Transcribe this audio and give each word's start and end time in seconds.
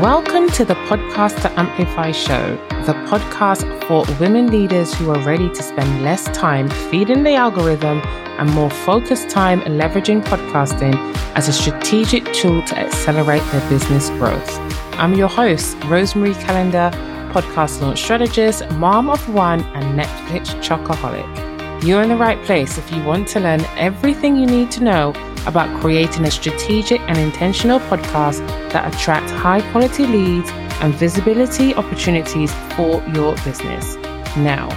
Welcome 0.00 0.48
to 0.52 0.64
the 0.64 0.74
Podcast 0.74 1.42
to 1.42 1.60
Amplify 1.60 2.12
show, 2.12 2.56
the 2.86 2.94
podcast 3.08 3.86
for 3.86 4.04
women 4.18 4.46
leaders 4.46 4.94
who 4.94 5.10
are 5.10 5.18
ready 5.20 5.48
to 5.50 5.62
spend 5.62 6.02
less 6.02 6.24
time 6.36 6.68
feeding 6.90 7.22
the 7.22 7.34
algorithm 7.34 8.00
and 8.38 8.50
more 8.50 8.70
focused 8.70 9.28
time 9.28 9.60
leveraging 9.60 10.22
podcasting 10.22 10.94
as 11.34 11.48
a 11.48 11.52
strategic 11.52 12.24
tool 12.32 12.62
to 12.62 12.78
accelerate 12.78 13.42
their 13.52 13.68
business 13.68 14.08
growth. 14.10 14.58
I'm 14.98 15.14
your 15.14 15.28
host, 15.28 15.76
Rosemary 15.84 16.34
Kalenda, 16.34 16.90
podcast 17.32 17.80
launch 17.82 18.02
strategist, 18.02 18.68
mom 18.72 19.10
of 19.10 19.28
one, 19.32 19.60
and 19.74 19.98
Netflix 19.98 20.46
chocoholic. 20.62 21.84
You're 21.84 22.02
in 22.02 22.08
the 22.08 22.16
right 22.16 22.42
place 22.44 22.78
if 22.78 22.90
you 22.90 23.02
want 23.04 23.28
to 23.28 23.40
learn 23.40 23.60
everything 23.76 24.36
you 24.36 24.46
need 24.46 24.70
to 24.72 24.82
know 24.82 25.12
about 25.46 25.80
creating 25.80 26.24
a 26.24 26.30
strategic 26.30 27.00
and 27.02 27.18
intentional 27.18 27.80
podcast 27.80 28.46
that 28.70 28.94
attracts 28.94 29.32
high 29.32 29.60
quality 29.72 30.06
leads 30.06 30.50
and 30.80 30.94
visibility 30.94 31.74
opportunities 31.74 32.52
for 32.76 33.02
your 33.14 33.34
business. 33.44 33.96
Now, 34.36 34.68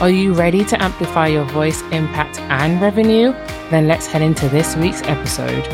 are 0.00 0.10
you 0.10 0.32
ready 0.32 0.64
to 0.64 0.82
amplify 0.82 1.26
your 1.26 1.44
voice, 1.44 1.82
impact, 1.92 2.38
and 2.40 2.80
revenue? 2.80 3.32
Then 3.70 3.88
let's 3.88 4.06
head 4.06 4.22
into 4.22 4.48
this 4.48 4.76
week's 4.76 5.02
episode. 5.02 5.66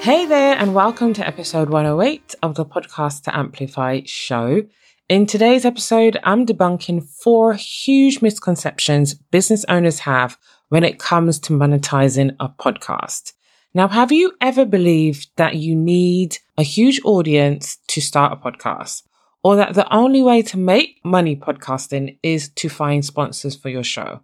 Hey 0.00 0.26
there, 0.26 0.56
and 0.56 0.74
welcome 0.74 1.12
to 1.14 1.26
episode 1.26 1.70
108 1.70 2.34
of 2.42 2.54
the 2.54 2.64
Podcast 2.64 3.24
to 3.24 3.36
Amplify 3.36 4.02
show. 4.04 4.62
In 5.08 5.24
today's 5.24 5.64
episode, 5.64 6.18
I'm 6.22 6.44
debunking 6.44 7.02
four 7.02 7.54
huge 7.54 8.20
misconceptions 8.20 9.14
business 9.14 9.64
owners 9.68 10.00
have 10.00 10.36
when 10.68 10.84
it 10.84 10.98
comes 10.98 11.38
to 11.40 11.52
monetizing 11.52 12.36
a 12.40 12.48
podcast. 12.48 13.32
Now, 13.74 13.88
have 13.88 14.12
you 14.12 14.32
ever 14.40 14.64
believed 14.64 15.28
that 15.36 15.56
you 15.56 15.76
need 15.76 16.38
a 16.56 16.62
huge 16.62 17.00
audience 17.04 17.78
to 17.88 18.00
start 18.00 18.32
a 18.32 18.36
podcast? 18.36 19.02
Or 19.44 19.56
that 19.56 19.74
the 19.74 19.92
only 19.94 20.22
way 20.22 20.42
to 20.42 20.58
make 20.58 21.00
money 21.04 21.36
podcasting 21.36 22.18
is 22.22 22.48
to 22.50 22.68
find 22.68 23.04
sponsors 23.04 23.54
for 23.54 23.68
your 23.68 23.84
show? 23.84 24.20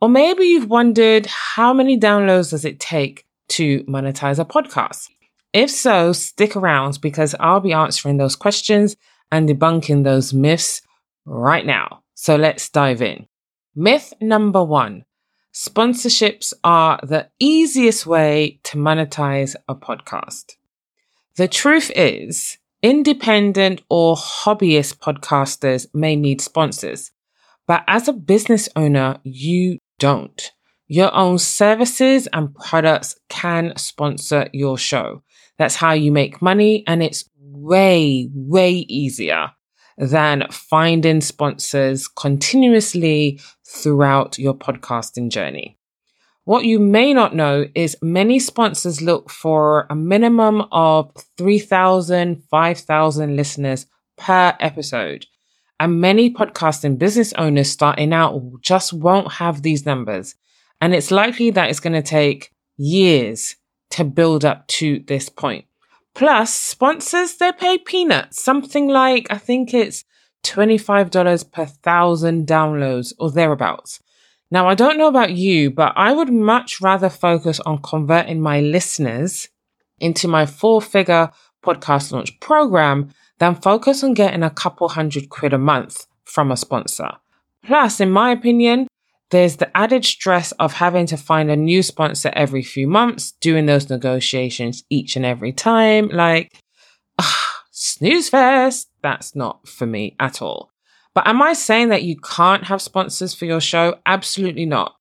Or 0.00 0.08
maybe 0.08 0.44
you've 0.44 0.68
wondered 0.68 1.26
how 1.26 1.72
many 1.72 1.98
downloads 1.98 2.50
does 2.50 2.64
it 2.64 2.80
take 2.80 3.24
to 3.50 3.84
monetize 3.84 4.38
a 4.38 4.44
podcast? 4.44 5.08
If 5.52 5.70
so, 5.70 6.12
stick 6.12 6.56
around 6.56 7.00
because 7.00 7.34
I'll 7.40 7.60
be 7.60 7.72
answering 7.72 8.18
those 8.18 8.36
questions 8.36 8.96
and 9.32 9.48
debunking 9.48 10.04
those 10.04 10.32
myths 10.34 10.82
right 11.24 11.64
now. 11.64 12.02
So 12.14 12.36
let's 12.36 12.68
dive 12.68 13.02
in. 13.02 13.26
Myth 13.74 14.12
number 14.20 14.62
one 14.62 15.04
Sponsorships 15.52 16.52
are 16.62 17.00
the 17.02 17.28
easiest 17.40 18.06
way 18.06 18.60
to 18.62 18.76
monetize 18.76 19.56
a 19.68 19.74
podcast. 19.74 20.52
The 21.34 21.48
truth 21.48 21.90
is, 21.96 22.58
independent 22.84 23.82
or 23.90 24.14
hobbyist 24.14 24.98
podcasters 24.98 25.88
may 25.92 26.14
need 26.14 26.40
sponsors, 26.40 27.10
but 27.66 27.82
as 27.88 28.06
a 28.06 28.12
business 28.12 28.68
owner, 28.76 29.18
you 29.24 29.78
don't. 29.98 30.52
Your 30.86 31.12
own 31.16 31.38
services 31.38 32.28
and 32.32 32.54
products 32.54 33.16
can 33.28 33.76
sponsor 33.76 34.48
your 34.52 34.78
show. 34.78 35.24
That's 35.58 35.74
how 35.74 35.94
you 35.94 36.12
make 36.12 36.40
money, 36.40 36.84
and 36.86 37.02
it's 37.02 37.28
way, 37.40 38.28
way 38.32 38.70
easier 38.70 39.50
than 40.00 40.46
finding 40.50 41.20
sponsors 41.20 42.08
continuously 42.08 43.38
throughout 43.66 44.38
your 44.38 44.54
podcasting 44.54 45.30
journey. 45.30 45.76
What 46.44 46.64
you 46.64 46.80
may 46.80 47.12
not 47.12 47.34
know 47.34 47.66
is 47.74 47.98
many 48.02 48.38
sponsors 48.38 49.02
look 49.02 49.30
for 49.30 49.86
a 49.90 49.94
minimum 49.94 50.62
of 50.72 51.12
3,000, 51.36 52.42
5,000 52.50 53.36
listeners 53.36 53.86
per 54.16 54.56
episode. 54.58 55.26
And 55.78 56.00
many 56.00 56.32
podcasting 56.32 56.98
business 56.98 57.32
owners 57.34 57.70
starting 57.70 58.12
out 58.12 58.42
just 58.62 58.92
won't 58.92 59.32
have 59.34 59.62
these 59.62 59.86
numbers. 59.86 60.34
And 60.80 60.94
it's 60.94 61.10
likely 61.10 61.50
that 61.50 61.70
it's 61.70 61.80
going 61.80 61.92
to 61.92 62.02
take 62.02 62.50
years 62.78 63.56
to 63.90 64.04
build 64.04 64.44
up 64.44 64.66
to 64.68 65.04
this 65.06 65.28
point. 65.28 65.66
Plus, 66.14 66.52
sponsors, 66.52 67.36
they 67.36 67.52
pay 67.52 67.78
peanuts, 67.78 68.42
something 68.42 68.88
like, 68.88 69.26
I 69.30 69.38
think 69.38 69.72
it's 69.72 70.04
$25 70.44 71.52
per 71.52 71.66
thousand 71.66 72.46
downloads 72.46 73.12
or 73.18 73.30
thereabouts. 73.30 74.00
Now, 74.50 74.68
I 74.68 74.74
don't 74.74 74.98
know 74.98 75.06
about 75.06 75.32
you, 75.32 75.70
but 75.70 75.92
I 75.96 76.12
would 76.12 76.32
much 76.32 76.80
rather 76.80 77.08
focus 77.08 77.60
on 77.60 77.82
converting 77.82 78.40
my 78.40 78.60
listeners 78.60 79.48
into 80.00 80.26
my 80.26 80.46
four 80.46 80.82
figure 80.82 81.30
podcast 81.62 82.10
launch 82.10 82.38
program 82.40 83.10
than 83.38 83.54
focus 83.54 84.02
on 84.02 84.14
getting 84.14 84.42
a 84.42 84.50
couple 84.50 84.88
hundred 84.88 85.28
quid 85.28 85.52
a 85.52 85.58
month 85.58 86.06
from 86.24 86.50
a 86.50 86.56
sponsor. 86.56 87.12
Plus, 87.64 88.00
in 88.00 88.10
my 88.10 88.32
opinion, 88.32 88.88
there's 89.30 89.56
the 89.56 89.74
added 89.76 90.04
stress 90.04 90.52
of 90.52 90.74
having 90.74 91.06
to 91.06 91.16
find 91.16 91.50
a 91.50 91.56
new 91.56 91.82
sponsor 91.82 92.30
every 92.34 92.62
few 92.62 92.86
months, 92.86 93.32
doing 93.40 93.66
those 93.66 93.88
negotiations 93.88 94.84
each 94.90 95.16
and 95.16 95.24
every 95.24 95.52
time. 95.52 96.08
Like, 96.08 96.52
ugh, 97.18 97.64
snooze 97.70 98.28
fest. 98.28 98.90
That's 99.02 99.36
not 99.36 99.68
for 99.68 99.86
me 99.86 100.16
at 100.18 100.42
all. 100.42 100.70
But 101.14 101.26
am 101.26 101.42
I 101.42 101.52
saying 101.52 101.88
that 101.88 102.02
you 102.02 102.16
can't 102.16 102.64
have 102.64 102.82
sponsors 102.82 103.34
for 103.34 103.44
your 103.44 103.60
show? 103.60 103.98
Absolutely 104.06 104.66
not. 104.66 104.94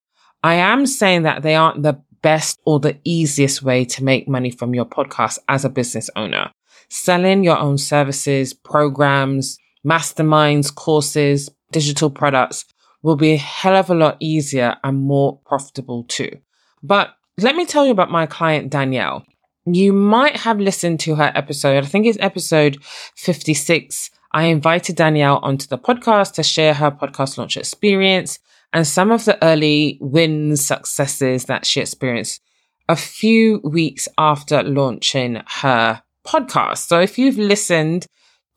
I 0.43 0.55
am 0.55 0.85
saying 0.85 1.23
that 1.23 1.41
they 1.41 1.55
aren't 1.55 1.83
the 1.83 2.01
best 2.21 2.59
or 2.65 2.79
the 2.79 2.97
easiest 3.03 3.63
way 3.63 3.85
to 3.85 4.03
make 4.03 4.27
money 4.27 4.51
from 4.51 4.73
your 4.73 4.85
podcast 4.85 5.39
as 5.47 5.65
a 5.65 5.69
business 5.69 6.09
owner. 6.15 6.51
Selling 6.89 7.43
your 7.43 7.57
own 7.57 7.77
services, 7.77 8.53
programs, 8.53 9.57
masterminds, 9.85 10.73
courses, 10.73 11.49
digital 11.71 12.09
products 12.09 12.65
will 13.01 13.15
be 13.15 13.33
a 13.33 13.37
hell 13.37 13.75
of 13.75 13.89
a 13.89 13.95
lot 13.95 14.17
easier 14.19 14.75
and 14.83 14.97
more 14.97 15.39
profitable 15.45 16.03
too. 16.03 16.39
But 16.83 17.15
let 17.37 17.55
me 17.55 17.65
tell 17.65 17.85
you 17.85 17.91
about 17.91 18.11
my 18.11 18.25
client, 18.25 18.69
Danielle. 18.69 19.25
You 19.65 19.93
might 19.93 20.37
have 20.37 20.59
listened 20.59 20.99
to 21.01 21.15
her 21.15 21.31
episode. 21.35 21.83
I 21.83 21.87
think 21.87 22.05
it's 22.05 22.17
episode 22.19 22.77
56. 23.15 24.09
I 24.31 24.45
invited 24.45 24.95
Danielle 24.95 25.39
onto 25.41 25.67
the 25.67 25.77
podcast 25.77 26.33
to 26.33 26.43
share 26.43 26.73
her 26.73 26.91
podcast 26.91 27.37
launch 27.37 27.57
experience 27.57 28.39
and 28.73 28.85
some 28.85 29.11
of 29.11 29.25
the 29.25 29.43
early 29.43 29.97
wins, 30.01 30.65
successes 30.65 31.45
that 31.45 31.65
she 31.65 31.81
experienced 31.81 32.41
a 32.87 32.95
few 32.95 33.59
weeks 33.63 34.07
after 34.17 34.63
launching 34.63 35.41
her 35.61 36.01
podcast. 36.25 36.87
So 36.87 36.99
if 36.99 37.17
you've 37.17 37.37
listened 37.37 38.07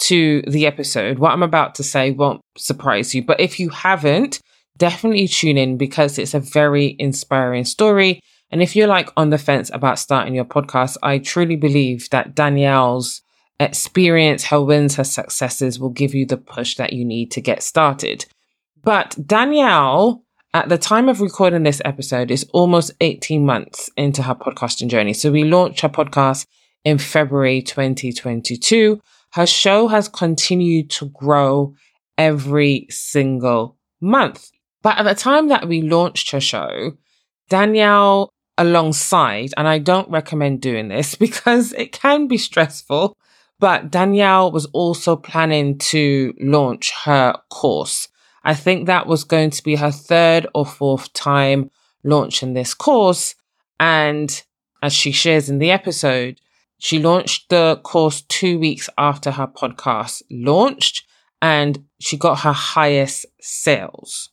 to 0.03 0.43
the 0.49 0.67
episode. 0.67 1.19
What 1.19 1.33
I'm 1.33 1.43
about 1.43 1.77
to 1.77 1.85
say 1.85 2.11
won't 2.11 2.41
surprise 2.57 3.15
you, 3.15 3.25
but 3.25 3.41
if 3.41 3.61
you 3.61 3.69
haven't, 3.69 4.41
definitely 4.77 5.29
tune 5.29 5.57
in 5.57 5.77
because 5.77 6.19
it's 6.19 6.35
a 6.35 6.41
very 6.41 6.97
inspiring 6.99 7.65
story. 7.65 8.21
And 8.51 8.63
if 8.63 8.75
you're 8.75 8.89
like 8.89 9.11
on 9.17 9.31
the 9.31 9.39
fence 9.39 9.71
about 9.73 10.01
starting 10.01 10.35
your 10.35 10.45
podcast, 10.45 10.97
I 11.03 11.19
truly 11.19 11.57
believe 11.57 12.11
that 12.11 12.35
Danielle's 12.35 13.23
experience, 13.61 14.45
her 14.47 14.61
wins, 14.61 14.97
her 14.97 15.05
successes 15.05 15.79
will 15.79 15.91
give 15.91 16.15
you 16.15 16.27
the 16.27 16.37
push 16.37 16.75
that 16.77 16.93
you 16.93 17.05
need 17.05 17.31
to 17.31 17.41
get 17.41 17.63
started. 17.63 18.27
But 18.83 19.17
Danielle, 19.25 20.25
at 20.53 20.69
the 20.69 20.79
time 20.79 21.09
of 21.09 21.21
recording 21.21 21.63
this 21.63 21.81
episode, 21.85 22.33
is 22.33 22.45
almost 22.53 22.91
18 23.01 23.47
months 23.47 23.89
into 23.97 24.25
her 24.25 24.35
podcasting 24.35 24.89
journey. 24.89 25.13
So 25.13 25.31
we 25.31 25.45
launched 25.45 25.83
her 25.83 25.89
podcast 25.89 26.47
in 26.85 26.99
February 26.99 27.63
2022 27.63 29.01
her 29.33 29.47
show 29.47 29.89
has 29.89 30.09
continued 30.09 30.91
to 30.91 31.07
grow 31.07 31.75
every 32.19 32.87
single 32.91 33.77
month. 34.01 34.51
But 34.83 34.99
at 34.99 35.05
the 35.05 35.15
time 35.15 35.49
that 35.49 35.69
we 35.69 35.83
launched 35.83 36.31
her 36.33 36.41
show, 36.41 36.93
Danielle 37.49 38.31
alongside, 38.59 39.53
and 39.57 39.67
I 39.67 39.79
don't 39.79 40.11
recommend 40.11 40.61
doing 40.61 40.89
this 40.89 41.15
because 41.27 41.73
it 41.73 41.93
can 41.93 42.27
be 42.27 42.39
stressful, 42.39 43.17
but 43.59 43.91
Danielle 43.91 44.51
was 44.51 44.67
also 44.67 45.17
planning 45.17 45.79
to 45.79 46.35
launch 46.41 46.93
her 47.05 47.35
course. 47.49 48.09
I 48.45 48.55
think 48.55 48.87
that 48.87 49.07
was 49.07 49.25
going 49.25 49.51
to 49.51 49.63
be 49.63 49.77
her 49.77 49.93
third 49.93 50.47
or 50.55 50.67
fourth 50.67 51.13
time 51.13 51.71
launching 52.03 52.55
this 52.55 52.75
course. 52.75 53.35
And 53.79 54.43
as 54.83 54.93
she 54.93 55.13
shares 55.13 55.49
in 55.49 55.59
the 55.59 55.71
episode, 55.71 56.41
she 56.83 56.99
launched 56.99 57.49
the 57.49 57.79
course 57.85 58.23
two 58.23 58.59
weeks 58.59 58.91
after 58.99 59.31
her 59.31 59.47
podcast 59.47 60.21
launched 60.29 61.07
and 61.41 61.85
she 62.01 62.17
got 62.17 62.41
her 62.41 62.53
highest 62.53 63.25
sales. 63.41 64.31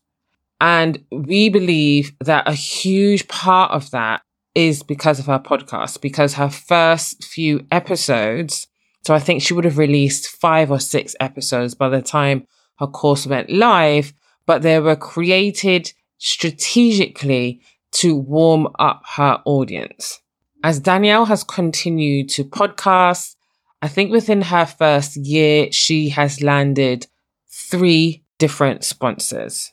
And 0.60 1.06
we 1.12 1.50
believe 1.50 2.12
that 2.20 2.48
a 2.48 2.54
huge 2.54 3.28
part 3.28 3.72
of 3.72 3.92
that 3.92 4.24
is 4.56 4.82
because 4.82 5.20
of 5.20 5.28
her 5.28 5.38
podcast, 5.38 6.02
because 6.02 6.34
her 6.34 6.50
first 6.50 7.24
few 7.24 7.68
episodes, 7.70 8.66
so 9.06 9.14
I 9.14 9.20
think 9.20 9.44
she 9.44 9.54
would 9.54 9.66
have 9.66 9.78
released 9.78 10.28
five 10.28 10.72
or 10.72 10.80
six 10.80 11.16
episodes 11.20 11.76
by 11.76 11.88
the 11.88 12.02
time 12.02 12.48
her 12.80 12.88
course 12.88 13.28
went 13.28 13.52
live, 13.52 14.12
but 14.48 14.64
they 14.64 14.80
were 14.80 14.96
created 14.96 15.94
strategically 16.18 17.62
to 17.92 18.16
warm 18.16 18.70
up 18.80 19.04
her 19.18 19.40
audience. 19.46 20.20
As 20.64 20.80
Danielle 20.80 21.26
has 21.26 21.44
continued 21.44 22.30
to 22.30 22.44
podcast, 22.44 23.36
I 23.82 23.88
think 23.88 24.12
within 24.12 24.42
her 24.42 24.66
first 24.66 25.16
year, 25.16 25.72
she 25.72 26.10
has 26.10 26.44
landed 26.44 27.08
three 27.48 28.24
different 28.38 28.84
sponsors. 28.84 29.72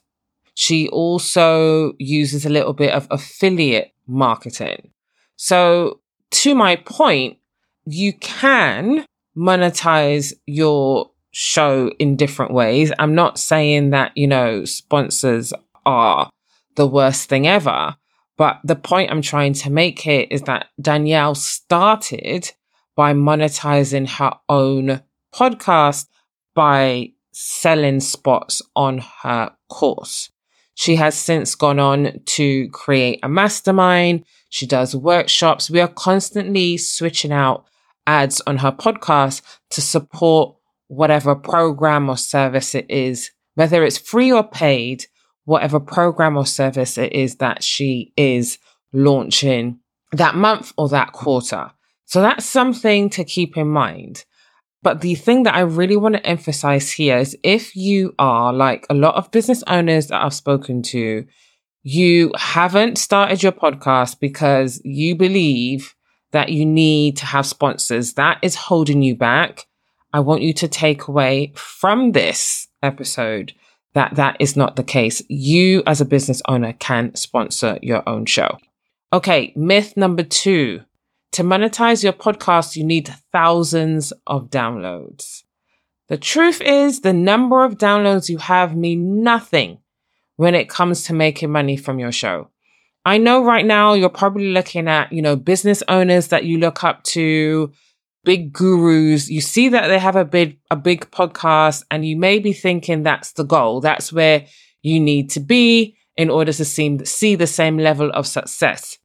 She 0.55 0.89
also 0.89 1.95
uses 1.99 2.47
a 2.47 2.51
little 2.51 2.73
bit 2.73 2.93
of 2.93 3.09
affiliate 3.11 3.93
marketing. 4.07 4.93
So 5.37 6.01
to 6.31 6.55
my 6.55 6.77
point, 6.77 7.39
you 7.85 8.13
can 8.13 9.05
monetize 9.37 10.33
your 10.47 11.11
show 11.33 11.91
in 11.99 12.17
different 12.17 12.53
ways. 12.53 12.93
I'm 12.99 13.15
not 13.15 13.39
saying 13.39 13.91
that, 13.91 14.13
you 14.17 14.27
know, 14.27 14.65
sponsors 14.65 15.53
are 15.85 16.31
the 16.77 16.87
worst 16.87 17.29
thing 17.29 17.47
ever. 17.47 17.97
But 18.37 18.61
the 18.65 18.77
point 18.77 19.11
I'm 19.11 19.23
trying 19.23 19.55
to 19.55 19.71
make 19.71 20.01
here 20.01 20.27
is 20.31 20.43
that 20.43 20.67
Danielle 20.81 21.35
started 21.35 22.53
by 22.95 23.13
monetizing 23.15 24.09
her 24.09 24.33
own 24.49 25.03
podcast 25.35 26.07
by 26.55 27.13
selling 27.33 28.01
spots 28.01 28.63
on 28.75 29.03
her 29.23 29.53
course. 29.69 30.31
She 30.75 30.97
has 30.97 31.15
since 31.15 31.55
gone 31.55 31.79
on 31.79 32.21
to 32.25 32.69
create 32.69 33.21
a 33.23 33.29
mastermind. 33.29 34.25
She 34.51 34.67
does 34.67 34.95
workshops. 34.95 35.71
We 35.71 35.81
are 35.81 35.89
constantly 35.89 36.77
switching 36.77 37.33
out 37.33 37.67
ads 38.07 38.41
on 38.47 38.59
her 38.59 38.73
podcast 38.73 39.43
to 39.71 39.81
support 39.81 40.57
whatever 40.89 41.35
program 41.35 42.09
or 42.09 42.17
service 42.17 42.75
it 42.75 42.87
is, 42.89 43.31
whether 43.55 43.85
it's 43.85 43.99
free 43.99 44.31
or 44.31 44.45
paid, 44.45 45.07
whatever 45.47 45.81
program 45.81 46.37
or 46.37 46.45
service 46.45 46.99
it 46.99 47.13
is 47.13 47.37
that 47.37 47.63
she 47.63 48.13
is 48.17 48.59
launching 48.93 49.79
that 50.13 50.35
month 50.35 50.73
or 50.77 50.89
that 50.91 51.13
quarter. 51.13 51.71
So 52.05 52.21
that's 52.21 52.45
something 52.45 53.09
to 53.11 53.25
keep 53.25 53.57
in 53.57 53.69
mind. 53.69 54.25
But 54.83 55.01
the 55.01 55.15
thing 55.15 55.45
that 55.45 55.55
I 55.55 55.61
really 55.61 55.97
want 55.97 56.17
to 56.17 56.27
emphasize 56.27 56.93
here 56.93 57.19
is 57.19 57.37
if 57.43 57.75
you 57.75 58.15
are 58.19 58.53
like 58.53 58.87
a 58.91 58.95
lot 58.95 59.15
of 59.15 59.31
business 59.31 59.65
owners 59.67 60.09
that 60.09 60.23
I've 60.23 60.35
spoken 60.35 60.83
to, 60.83 61.27
you 61.83 62.33
haven't 62.37 62.99
started 62.99 63.43
your 63.43 63.53
podcast 63.53 64.21
because 64.21 64.81
you 64.85 65.17
believe 65.17 65.95
that 66.33 66.51
you 66.51 66.67
need 66.67 67.17
to 67.19 67.27
have 67.27 67.47
sponsors. 67.47 68.15
That 68.15 68.39
is 68.43 68.55
holding 68.55 69.03
you 69.03 69.17
back. 69.17 69.67
I 70.13 70.21
want 70.21 70.43
you 70.43 70.53
to 70.55 70.69
take 70.69 71.09
away 71.09 71.53
from 71.55 72.13
this 72.13 72.69
episode 72.83 73.53
that 73.97 74.15
that 74.17 74.37
is 74.39 74.57
not 74.57 74.77
the 74.77 74.85
case. 74.85 75.23
You 75.29 75.83
as 75.87 76.03
a 76.03 76.05
business 76.05 76.43
owner 76.47 76.75
can 76.75 77.15
sponsor 77.15 77.79
your 77.81 78.07
own 78.07 78.27
show. 78.27 78.59
Okay. 79.11 79.55
Myth 79.57 79.97
number 79.97 80.23
two. 80.23 80.83
To 81.33 81.43
monetize 81.43 82.05
your 82.05 82.13
podcast, 82.13 82.77
you 82.77 82.85
need 82.85 83.09
thousands 83.33 84.13
of 84.27 84.51
downloads. 84.51 85.45
The 86.09 86.19
truth 86.19 86.61
is 86.61 87.01
the 87.01 87.15
number 87.15 87.65
of 87.65 87.79
downloads 87.79 88.29
you 88.29 88.37
have 88.37 88.77
mean 88.77 89.23
nothing 89.23 89.79
when 90.37 90.55
it 90.55 90.69
comes 90.69 91.05
to 91.05 91.15
making 91.15 91.51
money 91.51 91.79
from 91.79 91.99
your 91.99 92.13
show. 92.13 92.51
I 93.07 93.17
know 93.17 93.43
right 93.43 93.65
now 93.65 93.95
you're 93.95 94.11
probably 94.11 94.53
looking 94.53 94.89
at, 94.89 95.11
you 95.11 95.23
know, 95.23 95.37
business 95.37 95.83
owners 95.89 96.29
that 96.29 96.45
you 96.45 96.59
look 96.59 96.85
up 96.85 97.03
to, 97.05 97.73
big 98.27 98.53
gurus. 98.53 99.31
You 99.31 99.41
see 99.41 99.71
that 99.71 99.87
they 99.87 100.01
have 100.01 100.17
a 100.17 100.25
big, 100.25 100.59
a 100.71 100.77
big 100.77 101.11
podcast 101.13 101.85
and 101.91 102.05
you 102.05 102.17
may 102.19 102.41
be 102.41 102.53
thinking 102.53 103.03
that's 103.03 103.33
the 103.33 103.45
goal. 103.45 103.81
That's 103.81 104.13
where 104.13 104.45
you 104.83 105.01
need 105.01 105.31
to 105.31 105.41
be 105.41 105.97
in 106.17 106.29
order 106.29 106.53
to 106.53 106.65
see, 106.65 106.99
see 107.05 107.37
the 107.37 107.47
same 107.47 107.79
level 107.79 108.11
of 108.11 108.27
success. 108.27 108.99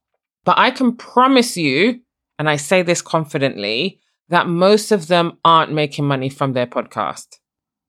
But 0.44 0.58
I 0.58 0.72
can 0.72 0.96
promise 0.96 1.56
you, 1.56 2.00
and 2.38 2.50
I 2.50 2.56
say 2.56 2.82
this 2.82 3.00
confidently, 3.00 4.00
that 4.28 4.48
most 4.48 4.90
of 4.90 5.06
them 5.06 5.38
aren't 5.44 5.72
making 5.72 6.04
money 6.04 6.28
from 6.28 6.52
their 6.52 6.66
podcast. 6.66 7.38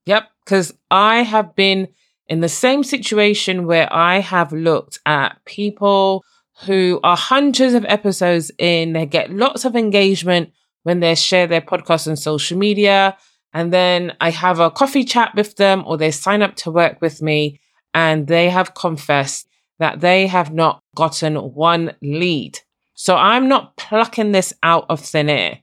Yep. 0.06 0.30
Cause 0.46 0.72
I 0.92 1.24
have 1.24 1.56
been 1.56 1.88
in 2.28 2.42
the 2.42 2.50
same 2.50 2.84
situation 2.84 3.66
where 3.66 3.92
I 3.92 4.20
have 4.20 4.54
looked 4.54 5.00
at 5.06 5.44
people 5.46 6.24
who 6.66 7.00
are 7.04 7.18
hundreds 7.18 7.74
of 7.74 7.86
episodes 7.86 8.52
in, 8.60 8.94
they 8.94 9.08
get 9.08 9.32
lots 9.32 9.66
of 9.66 9.76
engagement 9.76 10.52
when 10.84 11.00
they 11.00 11.16
share 11.16 11.48
their 11.48 11.62
podcast 11.62 12.08
on 12.08 12.16
social 12.16 12.58
media. 12.58 13.18
And 13.54 13.72
then 13.72 14.14
I 14.20 14.32
have 14.32 14.60
a 14.60 14.72
coffee 14.72 15.04
chat 15.04 15.34
with 15.36 15.56
them 15.56 15.84
or 15.86 15.98
they 15.98 16.12
sign 16.12 16.42
up 16.42 16.56
to 16.58 16.72
work 16.72 17.02
with 17.02 17.22
me 17.22 17.60
and 17.94 18.28
they 18.28 18.50
have 18.50 18.74
confessed 18.74 19.48
that 19.80 20.00
they 20.02 20.28
have 20.28 20.54
not 20.54 20.82
gotten 20.96 21.36
one 21.36 21.94
lead. 22.02 22.60
So 22.96 23.16
I'm 23.16 23.48
not 23.48 23.76
plucking 23.78 24.32
this 24.32 24.54
out 24.64 24.86
of 24.90 25.00
thin 25.00 25.30
air. 25.30 25.60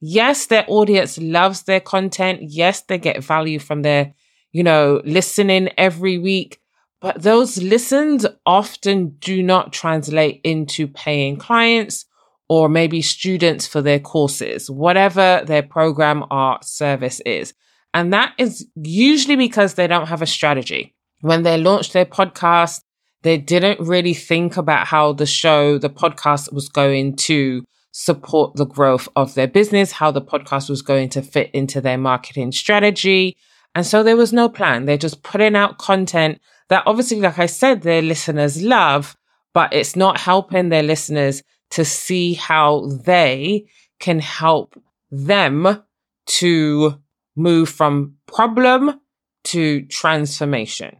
Yes, 0.00 0.46
their 0.46 0.64
audience 0.68 1.18
loves 1.18 1.62
their 1.62 1.80
content. 1.80 2.40
Yes, 2.42 2.82
they 2.82 2.98
get 2.98 3.24
value 3.24 3.58
from 3.58 3.82
their 3.82 4.14
you 4.54 4.62
know, 4.62 5.02
listening 5.04 5.68
every 5.76 6.16
week. 6.16 6.60
But 7.02 7.20
those 7.20 7.60
listens 7.60 8.24
often 8.46 9.16
do 9.18 9.42
not 9.42 9.74
translate 9.74 10.40
into 10.42 10.86
paying 10.86 11.36
clients 11.36 12.06
or 12.48 12.68
maybe 12.68 13.00
students 13.00 13.66
for 13.66 13.80
their 13.80 14.00
courses, 14.00 14.70
whatever 14.70 15.42
their 15.46 15.62
program 15.62 16.24
or 16.30 16.58
service 16.62 17.20
is. 17.24 17.54
And 17.94 18.12
that 18.12 18.34
is 18.38 18.66
usually 18.74 19.36
because 19.36 19.74
they 19.74 19.86
don't 19.86 20.08
have 20.08 20.22
a 20.22 20.26
strategy. 20.26 20.94
When 21.20 21.42
they 21.42 21.56
launched 21.56 21.92
their 21.92 22.04
podcast, 22.04 22.82
they 23.22 23.38
didn't 23.38 23.80
really 23.80 24.14
think 24.14 24.56
about 24.56 24.86
how 24.86 25.12
the 25.14 25.26
show, 25.26 25.78
the 25.78 25.88
podcast 25.88 26.52
was 26.52 26.68
going 26.68 27.16
to 27.16 27.64
support 27.92 28.56
the 28.56 28.66
growth 28.66 29.08
of 29.16 29.34
their 29.34 29.46
business, 29.46 29.92
how 29.92 30.10
the 30.10 30.20
podcast 30.20 30.68
was 30.68 30.82
going 30.82 31.08
to 31.08 31.22
fit 31.22 31.50
into 31.54 31.80
their 31.80 31.96
marketing 31.96 32.52
strategy. 32.52 33.36
And 33.74 33.86
so 33.86 34.02
there 34.02 34.16
was 34.16 34.32
no 34.32 34.48
plan. 34.48 34.84
They're 34.84 34.98
just 34.98 35.22
putting 35.22 35.56
out 35.56 35.78
content 35.78 36.40
that 36.68 36.82
obviously, 36.86 37.20
like 37.20 37.38
I 37.38 37.46
said, 37.46 37.82
their 37.82 38.02
listeners 38.02 38.62
love, 38.62 39.16
but 39.54 39.72
it's 39.72 39.96
not 39.96 40.20
helping 40.20 40.68
their 40.68 40.82
listeners 40.82 41.42
to 41.74 41.84
see 41.84 42.34
how 42.34 42.86
they 43.04 43.66
can 43.98 44.20
help 44.20 44.80
them 45.10 45.82
to 46.26 46.94
move 47.36 47.68
from 47.68 48.14
problem 48.26 49.00
to 49.42 49.82
transformation. 49.86 50.96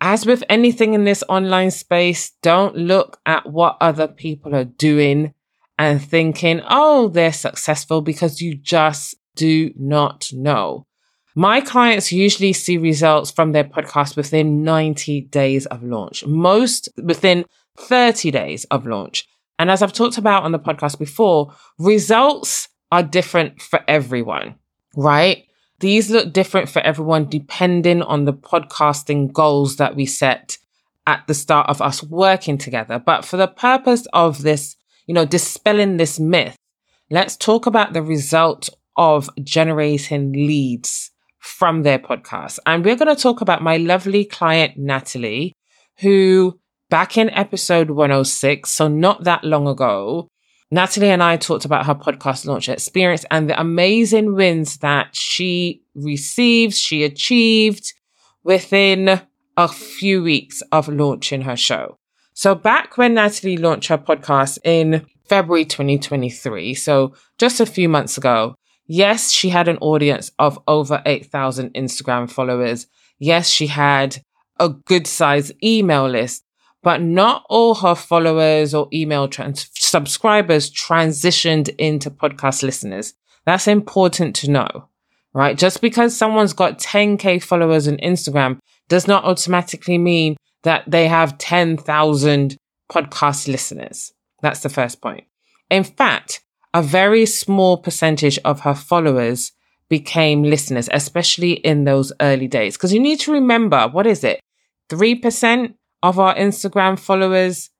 As 0.00 0.26
with 0.26 0.42
anything 0.48 0.94
in 0.94 1.04
this 1.04 1.22
online 1.28 1.70
space, 1.70 2.32
don't 2.42 2.76
look 2.76 3.20
at 3.26 3.46
what 3.46 3.76
other 3.80 4.08
people 4.08 4.54
are 4.54 4.64
doing 4.64 5.34
and 5.78 6.02
thinking, 6.02 6.62
oh, 6.68 7.08
they're 7.08 7.32
successful 7.32 8.00
because 8.00 8.40
you 8.40 8.54
just 8.54 9.14
do 9.34 9.70
not 9.76 10.30
know. 10.32 10.86
My 11.34 11.60
clients 11.60 12.10
usually 12.10 12.54
see 12.54 12.78
results 12.78 13.30
from 13.30 13.52
their 13.52 13.64
podcast 13.64 14.16
within 14.16 14.64
90 14.64 15.22
days 15.22 15.66
of 15.66 15.82
launch, 15.82 16.24
most 16.24 16.88
within 17.02 17.44
30 17.76 18.30
days 18.30 18.64
of 18.70 18.86
launch. 18.86 19.26
And 19.58 19.70
as 19.70 19.82
I've 19.82 19.92
talked 19.92 20.18
about 20.18 20.44
on 20.44 20.52
the 20.52 20.58
podcast 20.58 20.98
before, 20.98 21.54
results 21.78 22.68
are 22.92 23.02
different 23.02 23.60
for 23.60 23.80
everyone, 23.88 24.56
right? 24.96 25.44
These 25.80 26.10
look 26.10 26.32
different 26.32 26.68
for 26.68 26.80
everyone 26.80 27.28
depending 27.28 28.02
on 28.02 28.24
the 28.24 28.32
podcasting 28.32 29.32
goals 29.32 29.76
that 29.76 29.96
we 29.96 30.06
set 30.06 30.58
at 31.06 31.26
the 31.26 31.34
start 31.34 31.68
of 31.68 31.80
us 31.82 32.02
working 32.02 32.58
together. 32.58 32.98
But 32.98 33.24
for 33.24 33.36
the 33.36 33.48
purpose 33.48 34.06
of 34.12 34.42
this, 34.42 34.76
you 35.06 35.14
know, 35.14 35.24
dispelling 35.24 35.96
this 35.96 36.18
myth, 36.18 36.56
let's 37.10 37.36
talk 37.36 37.66
about 37.66 37.92
the 37.92 38.02
result 38.02 38.68
of 38.96 39.30
generating 39.42 40.32
leads 40.32 41.10
from 41.38 41.82
their 41.82 41.98
podcast. 41.98 42.58
And 42.66 42.84
we're 42.84 42.96
going 42.96 43.14
to 43.14 43.20
talk 43.20 43.40
about 43.40 43.62
my 43.62 43.76
lovely 43.76 44.24
client, 44.24 44.76
Nathalie, 44.76 45.52
who 46.00 46.58
back 46.90 47.16
in 47.16 47.30
episode 47.30 47.90
106, 47.90 48.70
so 48.70 48.88
not 48.88 49.24
that 49.24 49.44
long 49.44 49.66
ago, 49.66 50.28
Nathalie 50.70 51.10
and 51.10 51.22
I 51.22 51.36
talked 51.36 51.64
about 51.64 51.86
her 51.86 51.94
podcast 51.94 52.44
launch 52.46 52.68
experience 52.68 53.24
and 53.30 53.48
the 53.48 53.60
amazing 53.60 54.34
wins 54.34 54.78
that 54.78 55.14
she 55.14 55.82
received, 55.94 56.74
she 56.74 57.04
achieved 57.04 57.92
within 58.42 59.20
a 59.56 59.68
few 59.68 60.22
weeks 60.22 60.62
of 60.72 60.88
launching 60.88 61.42
her 61.42 61.56
show. 61.56 61.98
So 62.34 62.54
back 62.54 62.98
when 62.98 63.14
Nathalie 63.14 63.56
launched 63.56 63.88
her 63.88 63.98
podcast 63.98 64.58
in 64.64 65.06
February 65.28 65.64
2023, 65.64 66.74
so 66.74 67.14
just 67.38 67.60
a 67.60 67.66
few 67.66 67.88
months 67.88 68.18
ago, 68.18 68.56
Yes, 68.86 69.32
she 69.32 69.48
had 69.48 69.66
an 69.66 69.78
audience 69.78 70.30
of 70.38 70.58
over 70.68 71.02
8,000 71.04 71.74
Instagram 71.74 72.30
followers. 72.30 72.86
Yes, 73.18 73.48
she 73.48 73.66
had 73.66 74.18
a 74.60 74.68
good 74.68 75.06
size 75.06 75.52
email 75.62 76.08
list, 76.08 76.44
but 76.86 77.02
not 77.02 77.44
all 77.48 77.74
her 77.74 77.96
followers 77.96 78.72
or 78.72 78.86
email 78.92 79.26
trans- 79.26 79.68
subscribers 79.74 80.70
transitioned 80.70 81.68
into 81.78 82.12
podcast 82.12 82.62
listeners. 82.62 83.12
That's 83.44 83.66
important 83.66 84.36
to 84.36 84.50
know, 84.52 84.88
right? 85.34 85.58
Just 85.58 85.80
because 85.80 86.16
someone's 86.16 86.52
got 86.52 86.78
10k 86.78 87.42
followers 87.42 87.88
on 87.88 87.96
Instagram 87.96 88.60
does 88.88 89.08
not 89.08 89.24
automatically 89.24 89.98
mean 89.98 90.36
that 90.62 90.84
they 90.86 91.08
have 91.08 91.38
10,000 91.38 92.56
podcast 92.88 93.48
listeners. 93.48 94.12
That's 94.40 94.60
the 94.60 94.68
first 94.68 95.00
point. 95.00 95.24
In 95.68 95.82
fact, 95.82 96.40
a 96.72 96.82
very 96.82 97.26
small 97.26 97.78
percentage 97.78 98.38
of 98.44 98.60
her 98.60 98.76
followers 98.76 99.50
became 99.88 100.44
listeners, 100.44 100.88
especially 100.92 101.54
in 101.54 101.82
those 101.82 102.12
early 102.20 102.46
days. 102.46 102.76
Because 102.76 102.92
you 102.92 103.00
need 103.00 103.18
to 103.18 103.32
remember, 103.32 103.88
what 103.88 104.06
is 104.06 104.22
it? 104.22 104.38
3% 104.88 105.74
of 106.06 106.18
our 106.18 106.34
Instagram 106.34 106.98
followers 106.98 107.70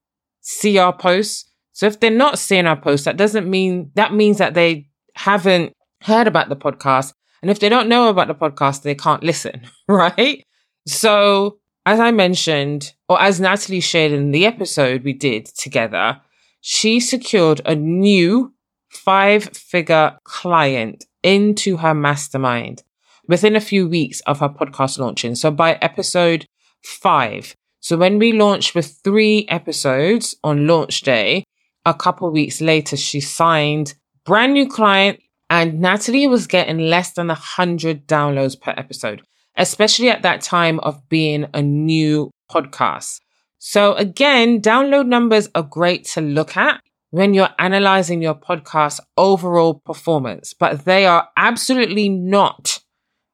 see 0.41 0.79
our 0.79 0.93
posts. 0.93 1.51
So 1.73 1.87
if 1.87 2.01
they're 2.01 2.11
not 2.11 2.39
seeing 2.39 2.67
our 2.67 2.81
posts, 2.81 3.05
that 3.05 3.17
doesn't 3.17 3.49
mean, 3.49 3.91
that 3.95 4.13
means 4.13 4.39
that 4.39 4.55
they 4.55 4.89
haven't 5.15 5.73
heard 6.03 6.27
about 6.27 6.49
the 6.49 6.57
podcast. 6.57 7.13
And 7.43 7.51
if 7.51 7.61
they 7.61 7.69
don't 7.69 7.89
know 7.89 8.09
about 8.09 8.29
the 8.29 8.35
podcast, 8.35 8.83
they 8.83 8.95
can't 8.95 9.23
listen, 9.23 9.63
right? 9.89 10.45
So 10.87 11.59
as 11.85 12.01
I 12.01 12.11
mentioned, 12.11 12.95
or 13.09 13.21
as 13.23 13.41
Nathalie 13.41 13.81
shared 13.81 14.13
in 14.13 14.33
the 14.33 14.45
episode 14.45 15.05
we 15.05 15.13
did 15.13 15.47
together, 15.47 16.21
she 16.61 16.99
secured 16.99 17.61
a 17.65 17.77
new 17.77 18.53
five 18.89 19.45
figure 19.45 20.19
client 20.25 21.05
into 21.23 21.77
her 21.77 21.95
mastermind 21.95 22.83
within 23.29 23.55
a 23.55 23.61
few 23.61 23.89
weeks 23.89 24.21
of 24.23 24.41
her 24.41 24.49
podcast 24.49 24.99
launching. 24.99 25.35
So 25.35 25.51
by 25.51 25.75
episode 25.75 26.47
five. 26.83 27.55
So 27.87 27.97
when 27.97 28.19
we 28.19 28.33
launched 28.33 28.75
with 28.75 28.99
three 29.05 29.47
episodes 29.49 30.35
on 30.43 30.67
launch 30.67 31.03
day, 31.03 31.45
a 31.85 31.95
couple 31.95 32.29
weeks 32.33 32.61
later, 32.61 32.97
she 32.97 33.21
signed 33.21 33.95
brand 34.25 34.55
new 34.55 34.69
client 34.69 35.21
and 35.51 35.81
Nathalie 35.81 36.27
was 36.27 36.49
getting 36.49 36.79
less 36.79 37.13
than 37.13 37.31
a 37.31 37.37
hundred 37.37 38.09
downloads 38.09 38.61
per 38.61 38.75
episode, 38.77 39.23
especially 39.57 40.11
at 40.11 40.23
that 40.23 40.41
time 40.41 40.81
of 40.81 41.09
being 41.09 41.47
a 41.55 41.63
new 41.63 42.33
podcast. 42.51 43.21
So 43.59 43.95
again, 43.95 44.61
download 44.61 45.07
numbers 45.07 45.49
are 45.55 45.63
great 45.63 46.07
to 46.07 46.21
look 46.21 46.57
at 46.57 46.81
when 47.11 47.35
you're 47.35 47.55
analyzing 47.57 48.21
your 48.21 48.35
podcast 48.35 48.99
overall 49.17 49.75
performance, 49.75 50.55
but 50.55 50.87
they 50.87 51.07
are 51.07 51.29
absolutely 51.37 52.09
not. 52.09 52.81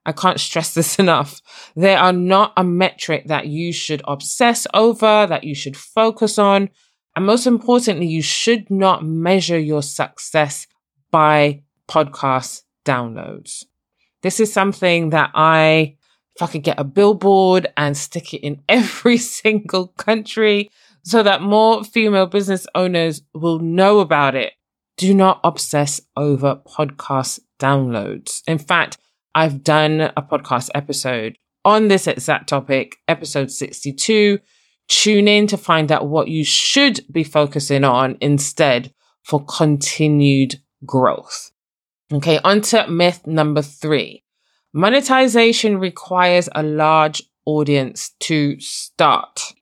I 0.05 0.13
can't 0.13 0.41
stress 0.41 0.75
this 0.75 0.99
enough. 0.99 1.41
They 1.77 1.95
are 1.95 2.13
not 2.13 2.53
a 2.57 2.65
metric 2.65 3.25
that 3.27 3.47
you 3.47 3.73
should 3.73 4.03
obsess 4.07 4.67
over, 4.75 5.27
that 5.27 5.45
you 5.45 5.55
should 5.55 5.77
focus 5.77 6.39
on. 6.39 6.71
And 7.15 7.27
most 7.27 7.47
importantly, 7.47 8.07
you 8.07 8.23
should 8.23 8.71
not 8.71 9.05
measure 9.05 9.59
your 9.59 9.83
success 9.83 10.67
by 11.11 11.63
podcast 11.89 12.63
downloads. 12.85 13.65
This 14.23 14.41
is 14.41 14.53
something 14.53 15.11
that 15.11 15.31
I, 15.35 15.97
if 16.37 16.43
I 16.43 16.47
could 16.47 16.63
get 16.63 16.81
a 16.81 16.85
billboard 16.85 17.67
and 17.77 17.97
stick 17.97 18.33
it 18.33 18.39
in 18.39 18.63
every 18.69 19.19
single 19.19 19.89
country, 19.89 20.71
so 21.05 21.23
that 21.23 21.43
more 21.43 21.83
female 21.83 22.27
business 22.27 22.67
owners 22.75 23.23
will 23.35 23.59
know 23.59 23.99
about 23.99 24.35
it. 24.37 24.53
Do 24.97 25.13
not 25.15 25.41
obsess 25.43 26.01
over 26.17 26.57
podcast 26.57 27.41
downloads. 27.59 28.43
In 28.47 28.59
fact, 28.59 28.99
I've 29.35 29.65
done 29.65 30.01
a 30.01 30.23
podcast 30.23 30.71
episode 30.75 31.39
on 31.65 31.89
this 31.89 32.07
exact 32.07 32.49
topic, 32.49 32.97
episode 33.09 33.51
62. 33.51 34.39
Tune 34.89 35.29
in 35.29 35.47
to 35.47 35.57
find 35.57 35.91
out 35.91 36.09
what 36.09 36.29
you 36.29 36.45
should 36.45 37.01
be 37.11 37.25
focusing 37.25 37.85
on 37.85 38.19
instead 38.21 38.93
for 39.23 39.45
continued 39.45 40.57
growth. 40.85 41.53
Okay, 42.13 42.39
on 42.45 42.61
to 42.63 42.87
myth 42.89 43.27
number 43.27 43.63
three. 43.63 44.23
Monetization 44.75 45.79
requires 45.79 46.49
a 46.55 46.63
large 46.63 47.23
audience 47.47 48.11
to 48.21 48.59
start. 48.61 49.55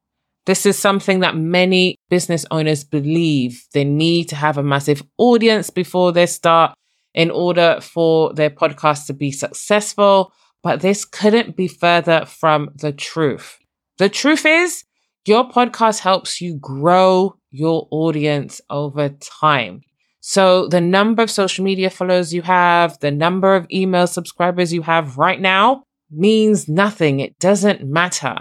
This 0.47 0.67
is 0.67 0.79
something 0.79 1.21
that 1.21 1.37
many 1.37 1.97
business 2.09 2.45
owners 2.51 2.83
believe 2.83 3.67
they 3.73 3.85
need 3.85 4.29
to 4.31 4.37
have 4.37 4.59
a 4.59 4.63
massive 4.63 5.03
audience 5.19 5.71
before 5.71 6.13
they 6.13 6.27
start 6.27 6.75
in 7.15 7.31
order 7.31 7.79
for 7.81 8.33
their 8.35 8.51
podcast 8.51 9.07
to 9.07 9.13
be 9.13 9.31
successful. 9.33 10.33
But 10.63 10.81
this 10.81 11.05
couldn't 11.05 11.57
be 11.57 11.69
further 11.69 12.25
from 12.27 12.71
the 12.75 12.93
truth. 12.93 13.59
The 13.99 14.09
truth 14.09 14.47
is 14.47 14.85
your 15.27 15.49
podcast 15.49 16.01
helps 16.01 16.41
you 16.41 16.57
grow 16.57 17.37
your 17.51 17.89
audience 17.91 18.61
over 18.71 19.09
time. 19.09 19.83
So 20.21 20.69
the 20.69 20.81
number 20.81 21.23
of 21.23 21.31
social 21.31 21.65
media 21.65 21.91
followers 21.91 22.33
you 22.33 22.43
have, 22.43 22.99
the 23.01 23.11
number 23.11 23.55
of 23.55 23.67
email 23.73 24.07
subscribers 24.07 24.73
you 24.73 24.83
have 24.83 25.19
right 25.19 25.41
now 25.41 25.85
means 26.11 26.69
nothing. 26.69 27.21
It 27.21 27.39
doesn't 27.39 27.85
matter 27.85 28.37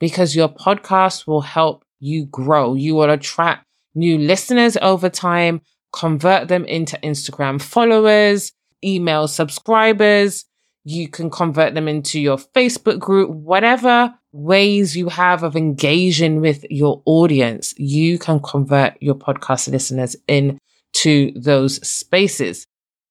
because 0.00 0.34
your 0.34 0.48
podcast 0.48 1.26
will 1.26 1.42
help 1.42 1.84
you 2.00 2.26
grow. 2.26 2.74
You 2.74 2.96
will 2.96 3.10
attract 3.10 3.66
new 3.94 4.18
listeners 4.18 4.76
over 4.80 5.08
time, 5.08 5.60
convert 5.92 6.48
them 6.48 6.64
into 6.64 6.96
Instagram 6.98 7.60
followers, 7.60 8.52
email 8.84 9.28
subscribers. 9.28 10.44
You 10.84 11.08
can 11.08 11.30
convert 11.30 11.74
them 11.74 11.88
into 11.88 12.20
your 12.20 12.38
Facebook 12.38 12.98
group, 12.98 13.30
whatever 13.30 14.14
ways 14.32 14.96
you 14.96 15.08
have 15.08 15.42
of 15.42 15.56
engaging 15.56 16.40
with 16.40 16.64
your 16.70 17.02
audience, 17.04 17.74
you 17.78 18.18
can 18.18 18.40
convert 18.40 18.94
your 19.02 19.14
podcast 19.14 19.68
listeners 19.70 20.16
into 20.28 21.32
those 21.34 21.86
spaces. 21.86 22.64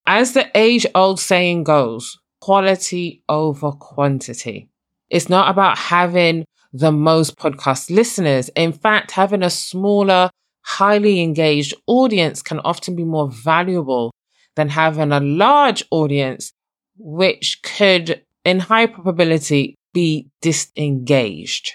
As 0.05 0.33
the 0.33 0.49
age 0.55 0.85
old 0.95 1.19
saying 1.19 1.65
goes, 1.65 2.17
quality 2.41 3.23
over 3.27 3.71
quantity. 3.71 4.69
It's 5.09 5.29
not 5.29 5.49
about 5.49 5.77
having 5.77 6.45
the 6.71 6.91
most 6.91 7.37
podcast 7.37 7.89
listeners. 7.89 8.49
In 8.49 8.71
fact, 8.71 9.11
having 9.11 9.43
a 9.43 9.49
smaller, 9.49 10.29
highly 10.69 11.21
engaged 11.21 11.73
audience 11.87 12.43
can 12.43 12.59
often 12.59 12.95
be 12.95 13.03
more 13.03 13.29
valuable 13.31 14.13
than 14.55 14.69
having 14.69 15.11
a 15.11 15.19
large 15.19 15.83
audience, 15.89 16.53
which 16.95 17.59
could, 17.63 18.23
in 18.45 18.59
high 18.59 18.85
probability, 18.85 19.75
be 19.93 20.29
disengaged. 20.41 21.71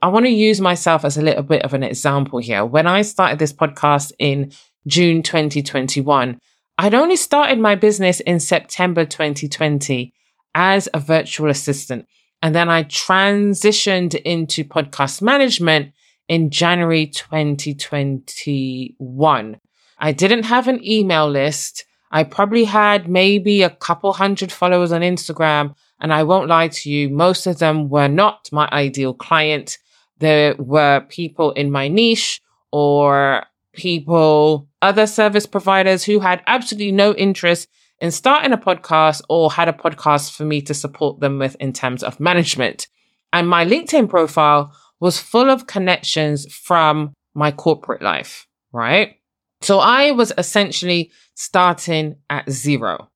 I 0.00 0.08
want 0.08 0.24
to 0.24 0.32
use 0.32 0.58
myself 0.58 1.04
as 1.04 1.18
a 1.18 1.22
little 1.22 1.42
bit 1.42 1.62
of 1.62 1.74
an 1.74 1.82
example 1.82 2.38
here. 2.38 2.64
When 2.64 2.86
I 2.86 3.02
started 3.02 3.38
this 3.38 3.52
podcast 3.52 4.12
in 4.18 4.52
June 4.86 5.22
2021, 5.22 6.38
I'd 6.78 6.94
only 6.94 7.16
started 7.16 7.58
my 7.58 7.74
business 7.74 8.20
in 8.20 8.40
September 8.40 9.04
2020 9.04 10.14
as 10.54 10.88
a 10.94 10.98
virtual 10.98 11.50
assistant. 11.50 12.06
And 12.40 12.54
then 12.54 12.70
I 12.70 12.84
transitioned 12.84 14.14
into 14.14 14.64
podcast 14.64 15.20
management 15.20 15.92
in 16.30 16.48
January 16.48 17.06
2021. 17.08 19.60
I 19.98 20.12
didn't 20.12 20.44
have 20.44 20.68
an 20.68 20.80
email 20.86 21.28
list. 21.28 21.84
I 22.12 22.22
probably 22.22 22.64
had 22.64 23.08
maybe 23.08 23.62
a 23.62 23.70
couple 23.70 24.12
hundred 24.12 24.52
followers 24.52 24.92
on 24.92 25.00
Instagram. 25.00 25.74
And 26.00 26.12
I 26.12 26.22
won't 26.22 26.46
lie 26.46 26.68
to 26.68 26.88
you, 26.88 27.08
most 27.08 27.48
of 27.48 27.58
them 27.58 27.88
were 27.88 28.06
not 28.06 28.48
my 28.52 28.68
ideal 28.72 29.12
client. 29.12 29.78
There 30.18 30.54
were 30.56 31.04
people 31.08 31.50
in 31.52 31.72
my 31.72 31.88
niche 31.88 32.40
or 32.70 33.44
people, 33.72 34.68
other 34.80 35.08
service 35.08 35.46
providers 35.46 36.04
who 36.04 36.20
had 36.20 36.42
absolutely 36.46 36.92
no 36.92 37.12
interest 37.14 37.66
in 38.00 38.12
starting 38.12 38.52
a 38.52 38.56
podcast 38.56 39.20
or 39.28 39.50
had 39.50 39.68
a 39.68 39.72
podcast 39.72 40.36
for 40.36 40.44
me 40.44 40.62
to 40.62 40.74
support 40.74 41.18
them 41.18 41.40
with 41.40 41.56
in 41.58 41.72
terms 41.72 42.04
of 42.04 42.20
management. 42.20 42.86
And 43.32 43.48
my 43.48 43.66
LinkedIn 43.66 44.08
profile 44.08 44.72
was 45.00 45.18
full 45.18 45.50
of 45.50 45.66
connections 45.66 46.46
from 46.52 47.12
my 47.34 47.50
corporate 47.50 48.02
life, 48.02 48.46
right? 48.72 49.16
So 49.62 49.78
I 49.78 50.12
was 50.12 50.32
essentially 50.38 51.10
starting 51.34 52.16
at 52.28 52.50
zero. 52.50 53.08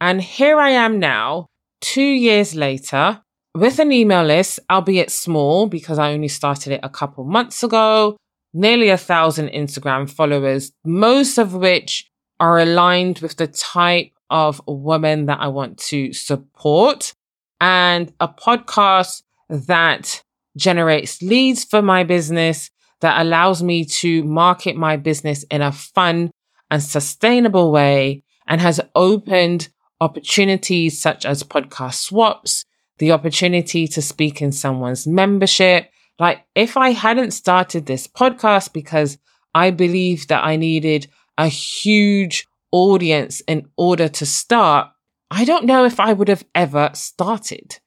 And 0.00 0.20
here 0.20 0.58
I 0.58 0.70
am 0.70 0.98
now, 0.98 1.46
two 1.80 2.02
years 2.02 2.54
later, 2.54 3.20
with 3.54 3.78
an 3.78 3.92
email 3.92 4.24
list, 4.24 4.60
albeit 4.70 5.10
small 5.10 5.66
because 5.66 5.98
I 5.98 6.12
only 6.12 6.28
started 6.28 6.72
it 6.72 6.80
a 6.82 6.88
couple 6.88 7.24
months 7.24 7.62
ago, 7.62 8.16
nearly 8.52 8.88
a 8.88 8.96
thousand 8.96 9.48
Instagram 9.50 10.10
followers, 10.10 10.72
most 10.84 11.38
of 11.38 11.54
which 11.54 12.08
are 12.40 12.58
aligned 12.58 13.20
with 13.20 13.36
the 13.36 13.46
type 13.46 14.12
of 14.30 14.60
women 14.66 15.26
that 15.26 15.38
I 15.40 15.48
want 15.48 15.78
to 15.78 16.12
support 16.12 17.12
and 17.60 18.12
a 18.18 18.26
podcast 18.26 19.22
that 19.48 20.22
generates 20.56 21.22
leads 21.22 21.64
for 21.64 21.82
my 21.82 22.04
business 22.04 22.70
that 23.00 23.20
allows 23.20 23.62
me 23.62 23.84
to 23.84 24.22
market 24.24 24.76
my 24.76 24.96
business 24.96 25.42
in 25.44 25.60
a 25.60 25.72
fun 25.72 26.30
and 26.70 26.82
sustainable 26.82 27.72
way 27.72 28.22
and 28.46 28.60
has 28.60 28.80
opened 28.94 29.68
opportunities 30.00 31.00
such 31.00 31.24
as 31.24 31.42
podcast 31.42 31.94
swaps, 31.94 32.64
the 32.98 33.12
opportunity 33.12 33.86
to 33.88 34.02
speak 34.02 34.40
in 34.40 34.52
someone's 34.52 35.06
membership. 35.06 35.90
Like 36.18 36.44
if 36.54 36.76
I 36.76 36.90
hadn't 36.90 37.32
started 37.32 37.86
this 37.86 38.06
podcast 38.06 38.72
because 38.72 39.18
I 39.54 39.70
believed 39.70 40.28
that 40.28 40.44
I 40.44 40.56
needed 40.56 41.08
a 41.38 41.48
huge 41.48 42.46
audience 42.70 43.40
in 43.42 43.68
order 43.76 44.08
to 44.08 44.26
start, 44.26 44.88
I 45.30 45.44
don't 45.44 45.66
know 45.66 45.84
if 45.84 45.98
I 45.98 46.12
would 46.12 46.28
have 46.28 46.44
ever 46.54 46.90
started. 46.94 47.78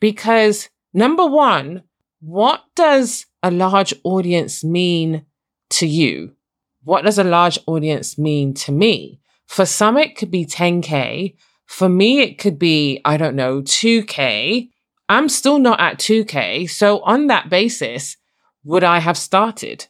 Because 0.00 0.68
number 0.92 1.26
one, 1.26 1.82
what 2.26 2.64
does 2.74 3.26
a 3.42 3.50
large 3.50 3.92
audience 4.02 4.64
mean 4.64 5.26
to 5.68 5.86
you? 5.86 6.34
What 6.82 7.04
does 7.04 7.18
a 7.18 7.24
large 7.24 7.58
audience 7.66 8.16
mean 8.16 8.54
to 8.54 8.72
me? 8.72 9.20
For 9.46 9.66
some, 9.66 9.98
it 9.98 10.16
could 10.16 10.30
be 10.30 10.46
10K. 10.46 11.34
For 11.66 11.88
me, 11.88 12.20
it 12.20 12.38
could 12.38 12.58
be, 12.58 13.02
I 13.04 13.18
don't 13.18 13.36
know, 13.36 13.60
2K. 13.60 14.70
I'm 15.10 15.28
still 15.28 15.58
not 15.58 15.80
at 15.80 15.98
2K. 15.98 16.70
So 16.70 17.00
on 17.00 17.26
that 17.26 17.50
basis, 17.50 18.16
would 18.64 18.84
I 18.84 19.00
have 19.00 19.18
started? 19.18 19.86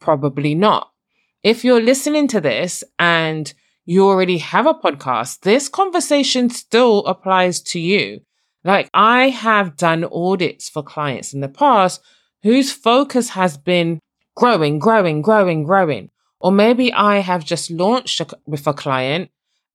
Probably 0.00 0.54
not. 0.54 0.92
If 1.42 1.64
you're 1.64 1.82
listening 1.82 2.28
to 2.28 2.40
this 2.40 2.84
and 3.00 3.52
you 3.84 4.06
already 4.06 4.38
have 4.38 4.66
a 4.66 4.74
podcast, 4.74 5.40
this 5.40 5.68
conversation 5.68 6.48
still 6.48 7.04
applies 7.06 7.60
to 7.62 7.80
you. 7.80 8.20
Like 8.64 8.88
I 8.94 9.28
have 9.30 9.76
done 9.76 10.04
audits 10.04 10.68
for 10.68 10.82
clients 10.82 11.32
in 11.32 11.40
the 11.40 11.48
past 11.48 12.00
whose 12.42 12.72
focus 12.72 13.30
has 13.30 13.56
been 13.56 14.00
growing, 14.36 14.78
growing, 14.78 15.22
growing, 15.22 15.64
growing. 15.64 16.10
Or 16.40 16.50
maybe 16.50 16.92
I 16.92 17.18
have 17.18 17.44
just 17.44 17.70
launched 17.70 18.20
with 18.46 18.66
a 18.66 18.72
client 18.72 19.30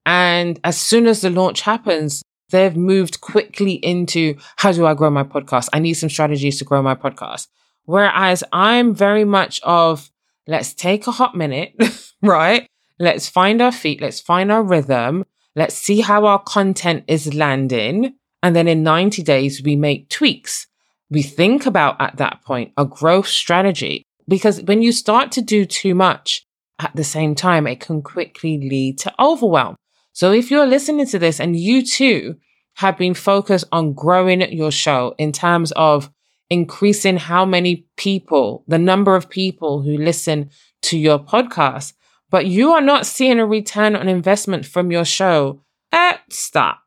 and 0.05 0.57
as 0.63 0.79
soon 0.79 1.05
as 1.05 1.19
the 1.19 1.29
launch 1.29 1.61
happens, 1.61 2.23
they've 2.49 2.77
moved 2.77 3.19
quickly 3.19 3.73
into 3.73 4.37
how 4.55 4.71
do 4.71 4.85
I 4.85 4.93
grow 4.93 5.09
my 5.09 5.23
podcast? 5.23 5.67
I 5.73 5.79
need 5.79 5.95
some 5.95 6.09
strategies 6.09 6.59
to 6.59 6.65
grow 6.65 6.81
my 6.81 6.95
podcast. 6.95 7.47
Whereas 7.83 8.43
I'm 8.53 8.95
very 8.95 9.25
much 9.25 9.59
of 9.63 10.09
let's 10.47 10.73
take 10.73 11.07
a 11.07 11.11
hot 11.11 11.35
minute, 11.35 11.73
right? 12.21 12.67
Let's 12.99 13.27
find 13.27 13.61
our 13.61 13.71
feet. 13.71 14.01
Let's 14.01 14.21
find 14.21 14.51
our 14.51 14.63
rhythm. 14.63 15.25
Let's 15.55 15.75
see 15.75 16.01
how 16.01 16.25
our 16.25 16.39
content 16.39 17.03
is 17.07 17.33
landing. 17.33 18.13
And 18.43 18.55
then 18.55 18.67
in 18.67 18.83
90 18.83 19.23
days, 19.23 19.61
we 19.63 19.75
make 19.75 20.09
tweaks. 20.09 20.67
We 21.09 21.21
think 21.21 21.65
about 21.65 21.99
at 21.99 22.17
that 22.17 22.41
point 22.43 22.73
a 22.77 22.85
growth 22.85 23.27
strategy 23.27 24.03
because 24.27 24.61
when 24.63 24.81
you 24.81 24.91
start 24.91 25.31
to 25.33 25.41
do 25.41 25.65
too 25.65 25.95
much 25.95 26.45
at 26.79 26.95
the 26.95 27.03
same 27.03 27.33
time, 27.33 27.65
it 27.65 27.79
can 27.79 28.01
quickly 28.01 28.57
lead 28.57 28.99
to 28.99 29.13
overwhelm. 29.19 29.75
So 30.13 30.31
if 30.31 30.51
you're 30.51 30.67
listening 30.67 31.05
to 31.07 31.19
this 31.19 31.39
and 31.39 31.55
you 31.55 31.85
too 31.85 32.35
have 32.75 32.97
been 32.97 33.13
focused 33.13 33.65
on 33.71 33.93
growing 33.93 34.41
your 34.51 34.71
show 34.71 35.15
in 35.17 35.31
terms 35.31 35.71
of 35.73 36.11
increasing 36.49 37.17
how 37.17 37.45
many 37.45 37.87
people, 37.97 38.63
the 38.67 38.77
number 38.77 39.15
of 39.15 39.29
people 39.29 39.81
who 39.81 39.97
listen 39.97 40.49
to 40.83 40.97
your 40.97 41.19
podcast, 41.19 41.93
but 42.29 42.45
you 42.45 42.71
are 42.71 42.81
not 42.81 43.05
seeing 43.05 43.39
a 43.39 43.45
return 43.45 43.95
on 43.95 44.07
investment 44.07 44.65
from 44.65 44.91
your 44.91 45.05
show, 45.05 45.63
eh, 45.91 46.17
stop. 46.29 46.79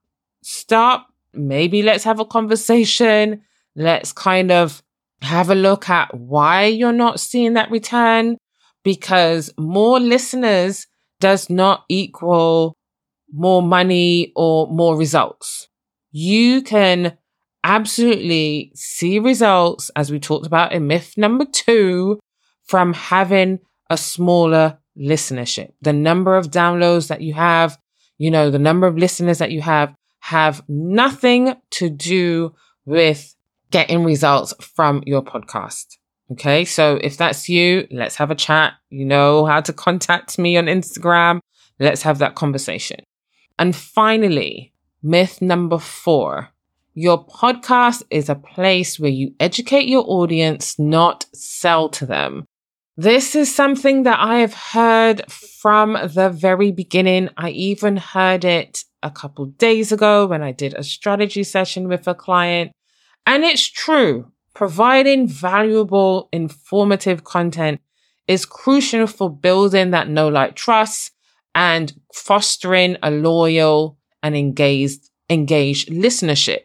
Stop. 0.43 1.10
Maybe 1.35 1.83
let's 1.83 2.05
have 2.05 2.21
a 2.21 2.25
conversation. 2.25 3.43
Let's 3.77 4.13
kind 4.13 4.51
of 4.51 4.83
have 5.23 5.51
a 5.51 5.55
look 5.55 5.89
at 5.89 6.15
why 6.15 6.65
you're 6.65 6.93
not 6.93 7.21
seeing 7.21 7.55
that 7.55 7.71
return 7.71 8.37
because 8.83 9.53
more 9.59 10.01
listeners 10.01 10.87
does 11.21 11.51
not 11.51 11.85
equal 11.89 12.77
more 13.33 13.63
money 13.63 14.33
or 14.35 14.67
more 14.69 14.97
results. 14.97 15.69
You 16.11 16.63
can 16.63 17.17
absolutely 17.63 18.73
see 18.75 19.19
results, 19.19 19.91
as 19.95 20.11
we 20.11 20.19
talked 20.19 20.47
about 20.47 20.73
in 20.73 20.87
myth 20.87 21.15
number 21.17 21.45
two, 21.45 22.19
from 22.67 22.95
having 22.95 23.59
a 23.91 23.97
smaller 23.97 24.79
listenership. 24.99 25.73
The 25.83 25.93
number 25.93 26.37
of 26.37 26.51
downloads 26.51 27.09
that 27.09 27.21
you 27.21 27.35
have, 27.35 27.79
you 28.19 28.31
know, 28.31 28.51
the 28.51 28.59
number 28.59 28.87
of 28.87 28.97
listeners 28.97 29.39
that 29.39 29.51
you 29.51 29.61
have 29.61 29.95
have 30.21 30.63
nothing 30.69 31.55
to 31.71 31.91
do 31.91 32.55
with 32.85 33.35
getting 33.71 34.05
results 34.05 34.55
from 34.61 35.03
your 35.07 35.23
podcast. 35.23 35.97
Okay. 36.33 36.65
So 36.65 36.97
if 37.03 37.17
that's 37.17 37.49
you, 37.49 37.87
let's 37.91 38.17
have 38.17 38.31
a 38.31 38.37
chat. 38.37 38.75
You 38.89 39.05
know 39.05 39.47
how 39.47 39.61
to 39.61 39.73
contact 39.73 40.39
me 40.39 40.57
on 40.57 40.67
Instagram. 40.67 41.41
Let's 41.79 42.03
have 42.03 42.19
that 42.19 42.35
conversation. 42.35 43.01
And 43.59 43.75
finally, 43.75 44.73
myth 45.03 45.43
number 45.43 45.79
four. 45.79 46.51
Your 46.95 47.25
podcast 47.25 48.03
is 48.11 48.29
a 48.29 48.35
place 48.35 48.99
where 48.99 49.11
you 49.11 49.35
educate 49.39 49.89
your 49.89 50.05
audience, 50.07 50.79
not 50.79 51.25
sell 51.33 51.89
to 51.91 52.05
them. 52.05 52.47
This 53.01 53.35
is 53.35 53.55
something 53.55 54.03
that 54.03 54.19
I 54.21 54.41
have 54.41 54.53
heard 54.53 55.23
from 55.33 55.97
the 56.13 56.29
very 56.29 56.71
beginning. 56.71 57.31
I 57.35 57.49
even 57.49 57.97
heard 57.97 58.45
it 58.45 58.85
a 59.03 59.11
couple 59.11 59.47
days 59.47 59.91
ago 59.91 60.27
when 60.27 60.43
I 60.43 60.53
did 60.53 60.75
a 60.75 60.85
strategy 60.85 61.43
session 61.43 61.89
with 61.89 62.07
a 62.07 62.15
client. 62.15 62.73
And 63.25 63.43
it's 63.43 63.67
true. 63.67 64.31
Providing 64.55 65.27
valuable, 65.27 66.29
informative 66.31 67.25
content 67.25 67.81
is 68.29 68.45
crucial 68.45 69.07
for 69.07 69.35
building 69.35 69.93
that 69.93 70.11
know 70.11 70.29
like 70.29 70.55
trust 70.55 71.13
and 71.55 71.95
fostering 72.13 72.99
a 73.03 73.11
loyal 73.11 73.97
and 74.23 74.37
engaged, 74.37 75.09
engaged 75.31 75.89
listenership. 75.89 76.65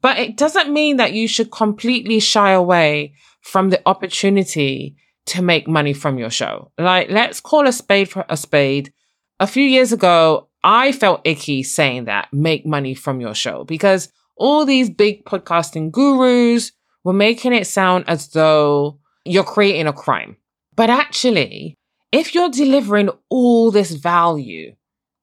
But 0.00 0.20
it 0.20 0.36
doesn't 0.36 0.72
mean 0.72 0.98
that 0.98 1.14
you 1.14 1.26
should 1.26 1.50
completely 1.50 2.20
shy 2.20 2.52
away 2.52 3.14
from 3.40 3.70
the 3.70 3.82
opportunity 3.86 4.98
to 5.26 5.42
make 5.42 5.66
money 5.66 5.92
from 5.92 6.18
your 6.18 6.30
show. 6.30 6.70
Like, 6.78 7.10
let's 7.10 7.40
call 7.40 7.66
a 7.66 7.72
spade 7.72 8.10
for 8.10 8.24
a 8.28 8.36
spade. 8.36 8.92
A 9.40 9.46
few 9.46 9.64
years 9.64 9.92
ago, 9.92 10.48
I 10.62 10.92
felt 10.92 11.22
icky 11.24 11.62
saying 11.62 12.04
that 12.04 12.32
make 12.32 12.66
money 12.66 12.94
from 12.94 13.20
your 13.20 13.34
show 13.34 13.64
because 13.64 14.08
all 14.36 14.64
these 14.64 14.90
big 14.90 15.24
podcasting 15.24 15.90
gurus 15.90 16.72
were 17.04 17.12
making 17.12 17.52
it 17.52 17.66
sound 17.66 18.04
as 18.08 18.28
though 18.28 18.98
you're 19.24 19.44
creating 19.44 19.86
a 19.86 19.92
crime. 19.92 20.36
But 20.74 20.90
actually, 20.90 21.76
if 22.12 22.34
you're 22.34 22.50
delivering 22.50 23.10
all 23.28 23.70
this 23.70 23.92
value 23.92 24.74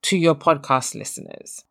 to 0.02 0.16
your 0.16 0.34
podcast 0.34 0.94
listeners, 0.94 1.64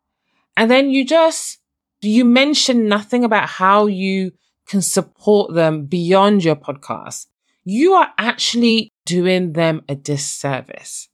and 0.56 0.70
then 0.70 0.90
you 0.90 1.06
just, 1.06 1.58
you 2.00 2.24
mention 2.24 2.88
nothing 2.88 3.24
about 3.24 3.48
how 3.48 3.86
you 3.86 4.32
can 4.66 4.82
support 4.82 5.54
them 5.54 5.86
beyond 5.86 6.44
your 6.44 6.56
podcast, 6.56 7.26
you 7.64 7.94
are 7.94 8.08
actually 8.18 8.90
doing 9.06 9.52
them 9.52 9.82
a 9.88 9.94
disservice. 9.94 11.08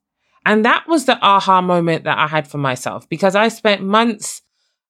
And 0.47 0.65
that 0.65 0.89
was 0.89 1.05
the 1.05 1.19
aha 1.21 1.61
moment 1.61 2.05
that 2.05 2.19
I 2.19 2.27
had 2.27 2.49
for 2.49 2.59
myself 2.59 3.09
because 3.09 3.35
I 3.35 3.49
spent 3.49 3.83
months, 3.83 4.41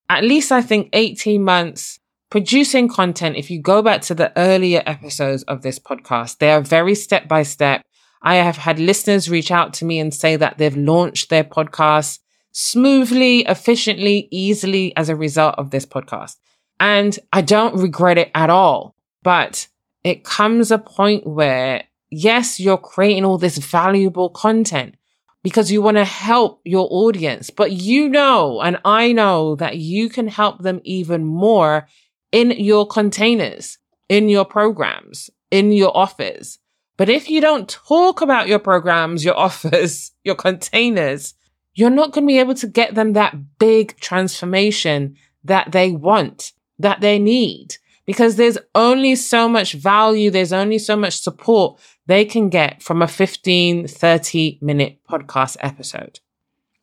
at 0.08 0.22
least 0.22 0.52
I 0.52 0.62
think 0.62 0.88
18 0.92 1.42
months 1.42 1.98
producing 2.30 2.88
content. 2.88 3.36
If 3.36 3.50
you 3.50 3.60
go 3.60 3.82
back 3.82 4.02
to 4.02 4.14
the 4.14 4.32
earlier 4.38 4.82
episodes 4.86 5.42
of 5.44 5.62
this 5.62 5.78
podcast, 5.78 6.38
they 6.38 6.52
are 6.52 6.60
very 6.60 6.94
step 6.94 7.26
by 7.26 7.42
step. 7.42 7.82
I 8.22 8.36
have 8.36 8.56
had 8.56 8.78
listeners 8.78 9.30
reach 9.30 9.50
out 9.50 9.74
to 9.74 9.84
me 9.84 9.98
and 9.98 10.12
say 10.12 10.36
that 10.36 10.58
they've 10.58 10.76
launched 10.76 11.30
their 11.30 11.44
podcast 11.44 12.18
smoothly, 12.52 13.40
efficiently, 13.40 14.28
easily 14.30 14.94
as 14.96 15.08
a 15.08 15.16
result 15.16 15.54
of 15.58 15.70
this 15.70 15.86
podcast. 15.86 16.36
And 16.80 17.18
I 17.32 17.40
don't 17.40 17.80
regret 17.80 18.18
it 18.18 18.30
at 18.34 18.50
all. 18.50 18.94
But 19.22 19.68
it 20.04 20.24
comes 20.24 20.70
a 20.70 20.78
point 20.78 21.26
where, 21.26 21.84
yes, 22.10 22.60
you're 22.60 22.78
creating 22.78 23.24
all 23.24 23.38
this 23.38 23.58
valuable 23.58 24.30
content 24.30 24.94
because 25.42 25.70
you 25.70 25.80
want 25.80 25.96
to 25.96 26.04
help 26.04 26.60
your 26.64 26.88
audience, 26.90 27.50
but 27.50 27.72
you 27.72 28.08
know, 28.08 28.60
and 28.60 28.78
I 28.84 29.12
know 29.12 29.54
that 29.56 29.76
you 29.76 30.08
can 30.08 30.28
help 30.28 30.62
them 30.62 30.80
even 30.84 31.24
more 31.24 31.86
in 32.32 32.50
your 32.50 32.86
containers, 32.86 33.78
in 34.08 34.28
your 34.28 34.44
programs, 34.44 35.30
in 35.50 35.72
your 35.72 35.96
offers. 35.96 36.58
But 36.96 37.08
if 37.08 37.30
you 37.30 37.40
don't 37.40 37.68
talk 37.68 38.20
about 38.20 38.48
your 38.48 38.58
programs, 38.58 39.24
your 39.24 39.38
offers, 39.38 40.12
your 40.24 40.34
containers, 40.34 41.34
you're 41.74 41.90
not 41.90 42.12
going 42.12 42.26
to 42.26 42.32
be 42.32 42.40
able 42.40 42.56
to 42.56 42.66
get 42.66 42.94
them 42.94 43.12
that 43.12 43.58
big 43.58 43.96
transformation 44.00 45.16
that 45.44 45.70
they 45.70 45.92
want, 45.92 46.52
that 46.78 47.00
they 47.00 47.18
need 47.18 47.76
because 48.08 48.36
there's 48.36 48.56
only 48.74 49.14
so 49.14 49.46
much 49.50 49.74
value. 49.74 50.30
There's 50.30 50.54
only 50.54 50.78
so 50.78 50.96
much 50.96 51.20
support 51.20 51.78
they 52.06 52.24
can 52.24 52.48
get 52.48 52.82
from 52.82 53.02
a 53.02 53.06
15, 53.06 53.86
30 53.86 54.58
minute 54.62 55.00
podcast 55.06 55.58
episode. 55.60 56.18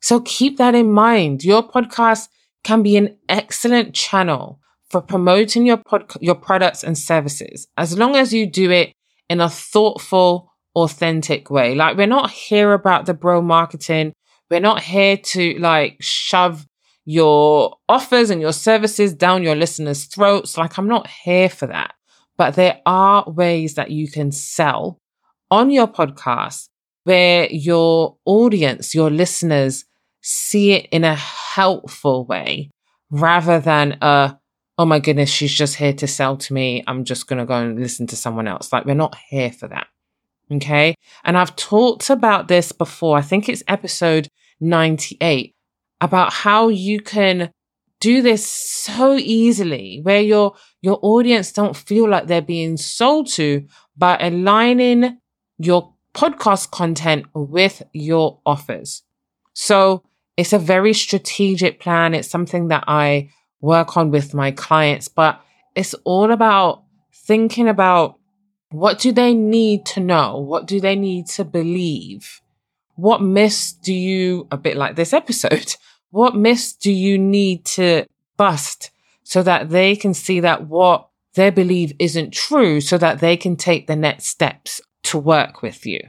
So 0.02 0.20
keep 0.20 0.60
that 0.60 0.76
in 0.76 0.92
mind. 0.92 1.44
Your 1.44 1.68
podcast 1.68 2.28
can 2.64 2.84
be 2.84 2.96
an 2.96 3.18
excellent 3.28 3.96
channel 3.96 4.60
for 4.92 5.02
promoting 5.02 5.66
your 5.66 5.78
pod- 5.78 6.14
your 6.22 6.36
products 6.36 6.84
and 6.84 6.96
services 6.96 7.68
as 7.76 7.98
long 7.98 8.16
as 8.16 8.32
you 8.32 8.46
do 8.46 8.70
it 8.70 8.94
in 9.28 9.42
a 9.42 9.50
thoughtful, 9.50 10.52
authentic 10.76 11.50
way. 11.50 11.74
Like 11.74 11.98
we're 11.98 12.06
not 12.06 12.30
here 12.30 12.72
about 12.72 13.08
the 13.08 13.16
bro 13.16 13.42
marketing. 13.42 14.14
We're 14.52 14.60
not 14.60 14.84
here 14.84 15.18
to 15.18 15.58
like 15.58 15.98
shove 16.02 16.68
your 17.06 17.78
offers 17.88 18.30
and 18.30 18.42
your 18.42 18.52
services 18.52 19.14
down 19.14 19.44
your 19.44 19.56
listeners' 19.56 20.06
throats. 20.06 20.58
Like, 20.58 20.78
I'm 20.78 20.88
not 20.88 21.08
here 21.08 21.50
for 21.50 21.68
that. 21.68 21.94
But 22.38 22.56
there 22.56 22.82
are 22.86 23.24
ways 23.28 23.76
that 23.76 23.92
you 23.92 24.10
can 24.12 24.32
sell 24.32 25.00
on 25.50 25.70
your 25.70 25.88
podcast 25.88 26.68
where 27.04 27.48
your 27.52 28.18
audience, 28.26 28.94
your 28.94 29.10
listeners 29.10 29.86
see 30.22 30.74
it 30.74 30.88
in 30.92 31.04
a 31.04 31.16
helpful 31.16 32.26
way 32.26 32.72
rather 33.12 33.60
than 33.60 33.98
a, 34.02 34.38
oh 34.78 34.86
my 34.86 35.00
goodness, 35.00 35.30
she's 35.30 35.54
just 35.54 35.76
here 35.76 35.94
to 35.94 36.08
sell 36.08 36.36
to 36.36 36.54
me. 36.54 36.84
I'm 36.88 37.06
just 37.06 37.28
going 37.28 37.40
to 37.40 37.46
go 37.46 37.56
and 37.56 37.80
listen 37.80 38.08
to 38.08 38.16
someone 38.16 38.48
else. 38.48 38.74
Like, 38.74 38.86
we're 38.86 38.96
not 38.96 39.16
here 39.30 39.52
for 39.52 39.68
that. 39.68 39.88
Okay. 40.52 40.96
And 41.24 41.38
I've 41.38 41.56
talked 41.56 42.10
about 42.10 42.48
this 42.48 42.72
before. 42.72 43.18
I 43.18 43.22
think 43.22 43.48
it's 43.48 43.64
episode 43.68 44.28
98 44.60 45.55
about 46.02 46.34
how 46.34 46.68
you 46.68 47.00
can 47.00 47.52
do 48.00 48.22
this 48.22 48.46
so 48.46 49.16
easily 49.16 50.00
where 50.04 50.22
your 50.22 50.54
your 50.82 51.00
audience 51.02 51.52
don't 51.52 51.76
feel 51.76 52.08
like 52.10 52.28
they're 52.28 52.42
being 52.42 52.78
sold 52.78 53.28
to 53.28 53.66
by 53.98 54.18
aligning 54.20 55.18
your 55.58 55.94
podcast 56.14 56.72
content 56.72 57.26
with 57.34 57.82
your 57.94 58.40
offers. 58.46 59.04
So 59.54 60.04
it's 60.38 60.54
a 60.54 60.60
very 60.60 60.94
strategic 60.94 61.80
plan. 61.80 62.14
It's 62.14 62.30
something 62.30 62.68
that 62.68 62.84
I 62.88 63.30
work 63.62 63.98
on 63.98 64.12
with 64.12 64.34
my 64.34 64.52
clients, 64.52 65.08
but 65.08 65.42
it's 65.76 65.94
all 66.04 66.32
about 66.32 66.84
thinking 67.14 67.68
about 67.68 68.20
what 68.72 69.00
do 69.00 69.12
they 69.12 69.34
need 69.34 69.86
to 69.88 70.00
know? 70.00 70.40
What 70.40 70.68
do 70.68 70.80
they 70.80 70.96
need 70.96 71.28
to 71.28 71.46
believe? 71.46 72.42
What 72.96 73.22
myths 73.22 73.74
do 73.74 73.94
you, 73.94 74.48
a 74.52 74.58
bit 74.58 74.78
like 74.78 74.96
this 74.96 75.14
episode, 75.14 75.76
what 76.12 76.36
myths 76.36 76.74
do 76.74 76.92
you 76.92 77.18
need 77.18 77.66
to 77.66 78.06
bust 78.38 78.92
so 79.24 79.44
that 79.44 79.70
they 79.70 79.96
can 79.96 80.14
see 80.14 80.40
that 80.42 80.68
what 80.68 81.10
they 81.34 81.50
believe 81.50 81.94
isn't 82.00 82.32
true 82.32 82.80
so 82.80 82.98
that 82.98 83.20
they 83.20 83.36
can 83.36 83.56
take 83.56 83.88
the 83.88 83.96
next 83.96 84.28
steps 84.28 84.82
to 85.04 85.18
work 85.18 85.62
with 85.62 85.86
you? 85.86 86.00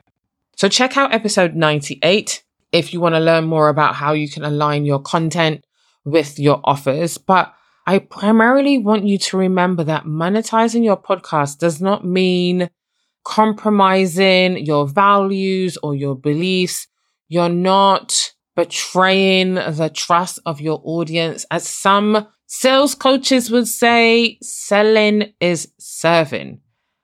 So 0.57 0.69
check 0.69 0.97
out 0.97 1.13
episode 1.13 1.55
98 1.55 2.43
if 2.73 2.93
you 2.93 3.01
want 3.01 3.15
to 3.15 3.21
learn 3.21 3.45
more 3.45 3.69
about 3.69 3.95
how 3.95 4.13
you 4.13 4.29
can 4.29 4.45
align 4.45 4.85
your 4.85 5.01
content 5.01 5.65
with 6.05 6.39
your 6.39 6.61
offers. 6.65 7.19
But 7.19 7.55
I 7.87 7.99
primarily 7.99 8.79
want 8.79 9.07
you 9.07 9.19
to 9.19 9.37
remember 9.37 9.85
that 9.85 10.05
monetizing 10.05 10.85
your 10.85 10.97
podcast 10.97 11.59
does 11.59 11.81
not 11.81 12.05
mean 12.05 12.71
compromising 13.27 14.57
your 14.65 14.87
values 14.87 15.77
or 15.83 15.97
your 15.97 16.15
beliefs. 16.15 16.87
You're 17.29 17.49
not 17.49 18.33
betraying 18.55 19.55
the 19.55 19.91
trust 19.93 20.39
of 20.47 20.61
your 20.61 20.81
audience. 20.85 21.45
As 21.51 21.69
some 21.69 22.29
sales 22.47 22.95
coaches 22.95 23.51
would 23.51 23.67
say, 23.67 24.39
selling 24.43 25.33
is 25.41 25.73
serving. 25.77 26.61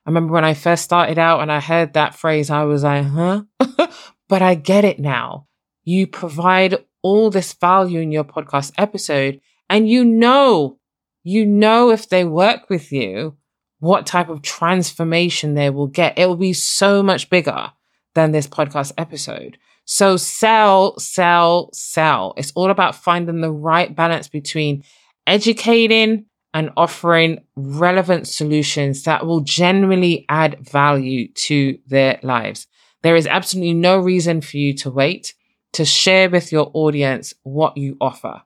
I 0.06 0.10
remember 0.10 0.32
when 0.32 0.44
I 0.44 0.54
first 0.54 0.84
started 0.84 1.18
out 1.18 1.40
and 1.40 1.50
I 1.50 1.58
heard 1.58 1.94
that 1.94 2.14
phrase, 2.14 2.50
I 2.50 2.62
was 2.64 2.84
like, 2.84 3.04
huh? 3.04 3.42
but 4.28 4.42
I 4.42 4.54
get 4.54 4.84
it 4.84 5.00
now. 5.00 5.48
You 5.82 6.06
provide 6.06 6.84
all 7.02 7.30
this 7.30 7.52
value 7.52 7.98
in 7.98 8.12
your 8.12 8.24
podcast 8.24 8.72
episode 8.78 9.40
and 9.68 9.88
you 9.88 10.04
know, 10.04 10.78
you 11.24 11.46
know, 11.46 11.90
if 11.90 12.08
they 12.08 12.24
work 12.24 12.70
with 12.70 12.92
you, 12.92 13.36
what 13.82 14.06
type 14.06 14.28
of 14.28 14.42
transformation 14.42 15.54
they 15.54 15.68
will 15.68 15.88
get. 15.88 16.16
It 16.16 16.26
will 16.26 16.36
be 16.36 16.52
so 16.52 17.02
much 17.02 17.28
bigger 17.28 17.72
than 18.14 18.30
this 18.30 18.46
podcast 18.46 18.92
episode. 18.96 19.58
So 19.86 20.16
sell, 20.16 20.96
sell, 21.00 21.68
sell. 21.72 22.32
It's 22.36 22.52
all 22.54 22.70
about 22.70 22.94
finding 22.94 23.40
the 23.40 23.50
right 23.50 23.92
balance 23.92 24.28
between 24.28 24.84
educating 25.26 26.26
and 26.54 26.70
offering 26.76 27.40
relevant 27.56 28.28
solutions 28.28 29.02
that 29.02 29.26
will 29.26 29.40
genuinely 29.40 30.26
add 30.28 30.60
value 30.60 31.26
to 31.32 31.76
their 31.88 32.20
lives. 32.22 32.68
There 33.02 33.16
is 33.16 33.26
absolutely 33.26 33.74
no 33.74 33.98
reason 33.98 34.42
for 34.42 34.58
you 34.58 34.74
to 34.74 34.90
wait 34.90 35.34
to 35.72 35.84
share 35.84 36.30
with 36.30 36.52
your 36.52 36.70
audience 36.72 37.34
what 37.42 37.76
you 37.76 37.96
offer. 38.00 38.42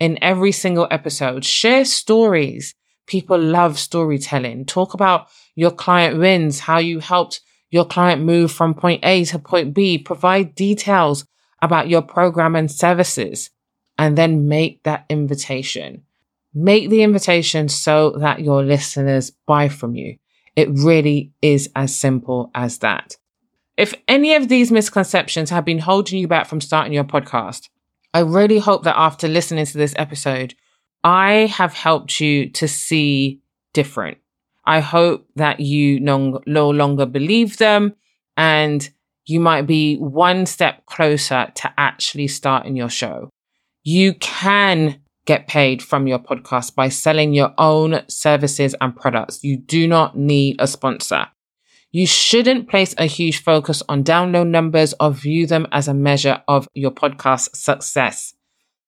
In 0.00 0.18
every 0.20 0.50
single 0.50 0.88
episode, 0.90 1.44
share 1.44 1.84
stories. 1.84 2.74
People 3.06 3.38
love 3.38 3.78
storytelling. 3.78 4.64
Talk 4.64 4.94
about 4.94 5.28
your 5.54 5.70
client 5.70 6.18
wins, 6.18 6.60
how 6.60 6.78
you 6.78 7.00
helped 7.00 7.40
your 7.70 7.84
client 7.84 8.22
move 8.22 8.52
from 8.52 8.74
point 8.74 9.04
A 9.04 9.24
to 9.26 9.38
point 9.38 9.74
B. 9.74 9.98
Provide 9.98 10.54
details 10.54 11.26
about 11.60 11.88
your 11.88 12.02
program 12.02 12.54
and 12.54 12.70
services 12.70 13.50
and 13.98 14.16
then 14.16 14.48
make 14.48 14.82
that 14.82 15.04
invitation. 15.08 16.02
Make 16.54 16.90
the 16.90 17.02
invitation 17.02 17.68
so 17.68 18.10
that 18.18 18.40
your 18.40 18.62
listeners 18.62 19.30
buy 19.46 19.68
from 19.68 19.94
you. 19.94 20.16
It 20.54 20.68
really 20.70 21.32
is 21.40 21.70
as 21.74 21.96
simple 21.96 22.50
as 22.54 22.78
that. 22.78 23.16
If 23.76 23.94
any 24.06 24.34
of 24.34 24.48
these 24.48 24.70
misconceptions 24.70 25.48
have 25.50 25.64
been 25.64 25.78
holding 25.78 26.18
you 26.18 26.28
back 26.28 26.46
from 26.46 26.60
starting 26.60 26.92
your 26.92 27.04
podcast, 27.04 27.68
I 28.12 28.20
really 28.20 28.58
hope 28.58 28.84
that 28.84 28.98
after 28.98 29.28
listening 29.28 29.64
to 29.64 29.78
this 29.78 29.94
episode, 29.96 30.54
I 31.04 31.46
have 31.46 31.72
helped 31.74 32.20
you 32.20 32.48
to 32.50 32.68
see 32.68 33.40
different. 33.72 34.18
I 34.64 34.80
hope 34.80 35.26
that 35.36 35.60
you 35.60 35.98
no, 36.00 36.40
no 36.46 36.70
longer 36.70 37.06
believe 37.06 37.58
them 37.58 37.94
and 38.36 38.88
you 39.24 39.40
might 39.40 39.66
be 39.66 39.96
one 39.96 40.46
step 40.46 40.86
closer 40.86 41.50
to 41.54 41.72
actually 41.76 42.28
starting 42.28 42.76
your 42.76 42.88
show. 42.88 43.30
You 43.82 44.14
can 44.14 45.00
get 45.26 45.48
paid 45.48 45.82
from 45.82 46.06
your 46.06 46.18
podcast 46.18 46.74
by 46.74 46.88
selling 46.88 47.32
your 47.32 47.52
own 47.58 48.02
services 48.08 48.74
and 48.80 48.94
products. 48.94 49.42
You 49.42 49.56
do 49.56 49.86
not 49.86 50.16
need 50.16 50.56
a 50.58 50.66
sponsor. 50.66 51.28
You 51.90 52.06
shouldn't 52.06 52.68
place 52.68 52.94
a 52.96 53.06
huge 53.06 53.42
focus 53.42 53.82
on 53.88 54.02
download 54.02 54.48
numbers 54.48 54.94
or 54.98 55.10
view 55.10 55.46
them 55.46 55.66
as 55.72 55.88
a 55.88 55.94
measure 55.94 56.42
of 56.48 56.68
your 56.74 56.90
podcast 56.90 57.54
success. 57.54 58.34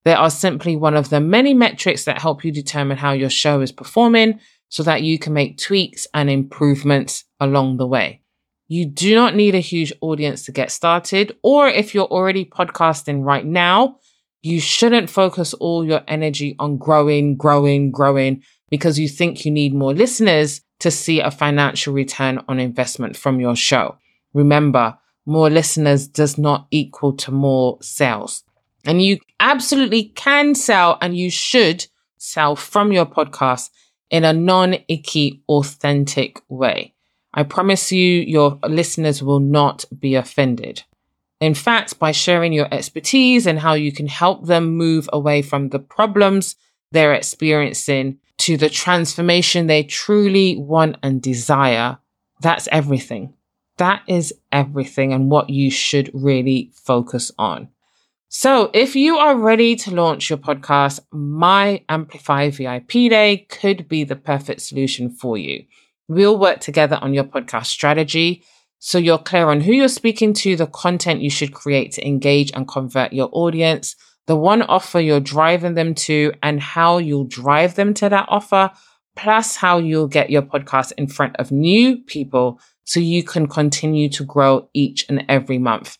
They 0.04 0.12
are 0.12 0.30
simply 0.30 0.76
one 0.76 0.96
of 0.96 1.08
the 1.08 1.20
many 1.20 1.54
metrics 1.54 2.04
that 2.04 2.20
help 2.20 2.44
you 2.44 2.52
determine 2.52 2.98
how 2.98 3.12
your 3.12 3.30
show 3.30 3.60
is 3.60 3.72
performing 3.72 4.40
so 4.68 4.82
that 4.82 5.02
you 5.02 5.18
can 5.18 5.32
make 5.32 5.58
tweaks 5.58 6.06
and 6.12 6.28
improvements 6.28 7.24
along 7.40 7.76
the 7.76 7.86
way. 7.86 8.20
You 8.68 8.86
do 8.86 9.14
not 9.14 9.34
need 9.34 9.54
a 9.54 9.60
huge 9.60 9.92
audience 10.00 10.44
to 10.46 10.52
get 10.52 10.70
started, 10.70 11.36
or 11.42 11.68
if 11.68 11.94
you're 11.94 12.06
already 12.06 12.44
podcasting 12.44 13.22
right 13.22 13.44
now, 13.44 13.98
you 14.42 14.60
shouldn't 14.60 15.10
focus 15.10 15.54
all 15.54 15.84
your 15.84 16.02
energy 16.08 16.54
on 16.58 16.76
growing, 16.76 17.36
growing, 17.36 17.90
growing 17.90 18.42
because 18.70 18.98
you 18.98 19.08
think 19.08 19.44
you 19.44 19.50
need 19.50 19.74
more 19.74 19.94
listeners 19.94 20.60
to 20.80 20.90
see 20.90 21.20
a 21.20 21.30
financial 21.30 21.94
return 21.94 22.42
on 22.48 22.58
investment 22.58 23.16
from 23.16 23.40
your 23.40 23.56
show. 23.56 23.96
Remember, 24.34 24.98
more 25.24 25.48
listeners 25.48 26.06
does 26.06 26.36
not 26.36 26.66
equal 26.70 27.12
to 27.14 27.30
more 27.30 27.78
sales. 27.80 28.42
And 28.86 29.02
you 29.02 29.18
absolutely 29.40 30.04
can 30.04 30.54
sell 30.54 30.98
and 31.00 31.16
you 31.16 31.30
should 31.30 31.86
sell 32.18 32.56
from 32.56 32.92
your 32.92 33.06
podcast 33.06 33.70
in 34.10 34.24
a 34.24 34.32
non 34.32 34.76
icky, 34.88 35.42
authentic 35.48 36.40
way. 36.48 36.94
I 37.32 37.42
promise 37.42 37.90
you, 37.90 38.20
your 38.20 38.58
listeners 38.66 39.22
will 39.22 39.40
not 39.40 39.84
be 39.98 40.14
offended. 40.14 40.84
In 41.40 41.54
fact, 41.54 41.98
by 41.98 42.12
sharing 42.12 42.52
your 42.52 42.72
expertise 42.72 43.46
and 43.46 43.58
how 43.58 43.74
you 43.74 43.92
can 43.92 44.06
help 44.06 44.46
them 44.46 44.76
move 44.76 45.08
away 45.12 45.42
from 45.42 45.70
the 45.70 45.80
problems 45.80 46.56
they're 46.92 47.12
experiencing 47.12 48.18
to 48.38 48.56
the 48.56 48.70
transformation 48.70 49.66
they 49.66 49.82
truly 49.82 50.56
want 50.56 50.96
and 51.02 51.20
desire, 51.20 51.98
that's 52.40 52.68
everything. 52.70 53.34
That 53.78 54.02
is 54.06 54.32
everything 54.52 55.12
and 55.12 55.30
what 55.30 55.50
you 55.50 55.70
should 55.70 56.10
really 56.14 56.70
focus 56.72 57.32
on. 57.36 57.68
So 58.36 58.68
if 58.74 58.96
you 58.96 59.16
are 59.16 59.36
ready 59.36 59.76
to 59.76 59.94
launch 59.94 60.28
your 60.28 60.40
podcast, 60.40 60.98
my 61.12 61.84
Amplify 61.88 62.50
VIP 62.50 62.90
Day 63.08 63.46
could 63.48 63.86
be 63.86 64.02
the 64.02 64.16
perfect 64.16 64.60
solution 64.62 65.08
for 65.08 65.38
you. 65.38 65.64
We'll 66.08 66.36
work 66.36 66.58
together 66.58 66.98
on 67.00 67.14
your 67.14 67.22
podcast 67.22 67.66
strategy 67.66 68.42
so 68.80 68.98
you're 68.98 69.18
clear 69.18 69.50
on 69.50 69.60
who 69.60 69.72
you're 69.72 69.86
speaking 69.86 70.32
to, 70.32 70.56
the 70.56 70.66
content 70.66 71.20
you 71.22 71.30
should 71.30 71.54
create 71.54 71.92
to 71.92 72.04
engage 72.04 72.50
and 72.54 72.66
convert 72.66 73.12
your 73.12 73.28
audience, 73.30 73.94
the 74.26 74.34
one 74.34 74.62
offer 74.62 74.98
you're 74.98 75.20
driving 75.20 75.74
them 75.74 75.94
to 75.94 76.32
and 76.42 76.60
how 76.60 76.98
you'll 76.98 77.28
drive 77.28 77.76
them 77.76 77.94
to 77.94 78.08
that 78.08 78.26
offer, 78.28 78.72
plus 79.14 79.54
how 79.54 79.78
you'll 79.78 80.08
get 80.08 80.28
your 80.30 80.42
podcast 80.42 80.90
in 80.98 81.06
front 81.06 81.36
of 81.36 81.52
new 81.52 81.98
people 81.98 82.58
so 82.82 82.98
you 82.98 83.22
can 83.22 83.46
continue 83.46 84.08
to 84.08 84.24
grow 84.24 84.68
each 84.74 85.06
and 85.08 85.24
every 85.28 85.56
month. 85.56 85.98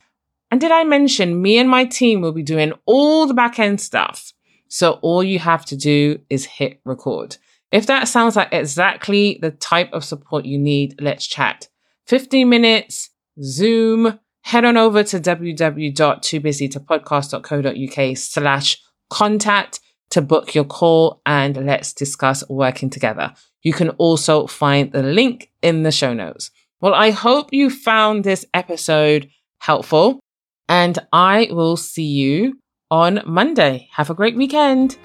And 0.54 0.60
did 0.60 0.70
I 0.70 0.84
mention 0.84 1.42
me 1.42 1.58
and 1.58 1.68
my 1.68 1.84
team 1.84 2.20
will 2.20 2.30
be 2.30 2.44
doing 2.44 2.74
all 2.86 3.26
the 3.26 3.34
back 3.34 3.58
end 3.58 3.80
stuff? 3.80 4.32
So 4.68 5.00
all 5.02 5.24
you 5.24 5.40
have 5.40 5.64
to 5.64 5.74
do 5.74 6.20
is 6.30 6.44
hit 6.44 6.80
record. 6.84 7.38
If 7.72 7.88
that 7.88 8.06
sounds 8.06 8.36
like 8.36 8.50
exactly 8.52 9.40
the 9.42 9.50
type 9.50 9.92
of 9.92 10.04
support 10.04 10.44
you 10.44 10.56
need, 10.56 11.02
let's 11.02 11.26
chat. 11.26 11.66
15 12.06 12.48
minutes, 12.48 13.10
Zoom, 13.42 14.20
head 14.42 14.64
on 14.64 14.76
over 14.76 15.02
to 15.02 15.18
www.toobusytopodcast.co.uk 15.18 18.16
slash 18.16 18.80
contact 19.10 19.80
to 20.10 20.22
book 20.22 20.54
your 20.54 20.62
call 20.62 21.20
and 21.26 21.66
let's 21.66 21.92
discuss 21.92 22.48
working 22.48 22.90
together. 22.90 23.34
You 23.62 23.72
can 23.72 23.88
also 23.98 24.46
find 24.46 24.92
the 24.92 25.02
link 25.02 25.50
in 25.62 25.82
the 25.82 25.90
show 25.90 26.14
notes. 26.14 26.52
Well, 26.80 26.94
I 26.94 27.10
hope 27.10 27.52
you 27.52 27.70
found 27.70 28.22
this 28.22 28.46
episode 28.54 29.28
helpful 29.58 30.20
and 30.68 30.98
I 31.12 31.48
will 31.50 31.77
see 31.77 32.07
you 32.07 32.59
on 32.90 33.22
Monday. 33.27 33.88
Have 33.92 34.11
a 34.11 34.14
great 34.14 34.37
weekend. 34.37 34.96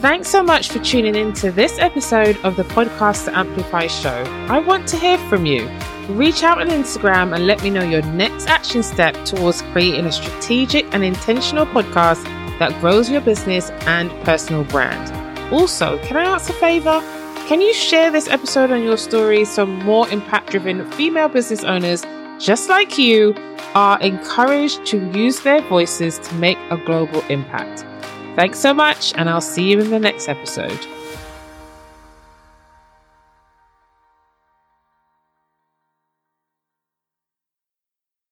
Thanks 0.00 0.28
so 0.28 0.44
much 0.44 0.68
for 0.70 0.78
tuning 0.78 1.16
in 1.16 1.32
to 1.34 1.50
this 1.50 1.76
episode 1.80 2.36
of 2.44 2.54
the 2.54 2.62
Podcast 2.62 3.24
to 3.24 3.36
Amplify 3.36 3.88
show. 3.88 4.22
I 4.48 4.60
want 4.60 4.86
to 4.88 4.96
hear 4.96 5.18
from 5.28 5.44
you. 5.44 5.68
Reach 6.08 6.44
out 6.44 6.60
on 6.60 6.68
Instagram 6.68 7.34
and 7.34 7.48
let 7.48 7.62
me 7.64 7.70
know 7.70 7.82
your 7.82 8.02
next 8.02 8.46
action 8.46 8.84
step 8.84 9.14
towards 9.24 9.60
creating 9.72 10.06
a 10.06 10.12
strategic 10.12 10.86
and 10.94 11.02
intentional 11.02 11.66
podcast 11.66 12.22
that 12.60 12.80
grows 12.80 13.10
your 13.10 13.20
business 13.20 13.70
and 13.86 14.10
personal 14.24 14.64
brand. 14.64 15.12
Also, 15.52 15.98
can 16.04 16.16
I 16.16 16.24
ask 16.24 16.48
a 16.48 16.54
favor? 16.54 17.00
Can 17.48 17.60
you 17.60 17.74
share 17.74 18.10
this 18.10 18.28
episode 18.28 18.70
on 18.70 18.84
your 18.84 18.96
story 18.96 19.44
so 19.44 19.66
more 19.66 20.08
impact 20.10 20.50
driven 20.50 20.88
female 20.92 21.28
business 21.28 21.64
owners 21.64 22.04
just 22.38 22.68
like 22.68 22.98
you 22.98 23.34
are 23.74 24.00
encouraged 24.00 24.86
to 24.86 25.10
use 25.10 25.40
their 25.40 25.60
voices 25.62 26.18
to 26.20 26.34
make 26.36 26.58
a 26.70 26.76
global 26.76 27.20
impact? 27.28 27.84
Thanks 28.36 28.58
so 28.58 28.72
much, 28.72 29.12
and 29.16 29.28
I'll 29.28 29.40
see 29.40 29.70
you 29.70 29.80
in 29.80 29.90
the 29.90 29.98
next 29.98 30.28
episode. 30.28 30.78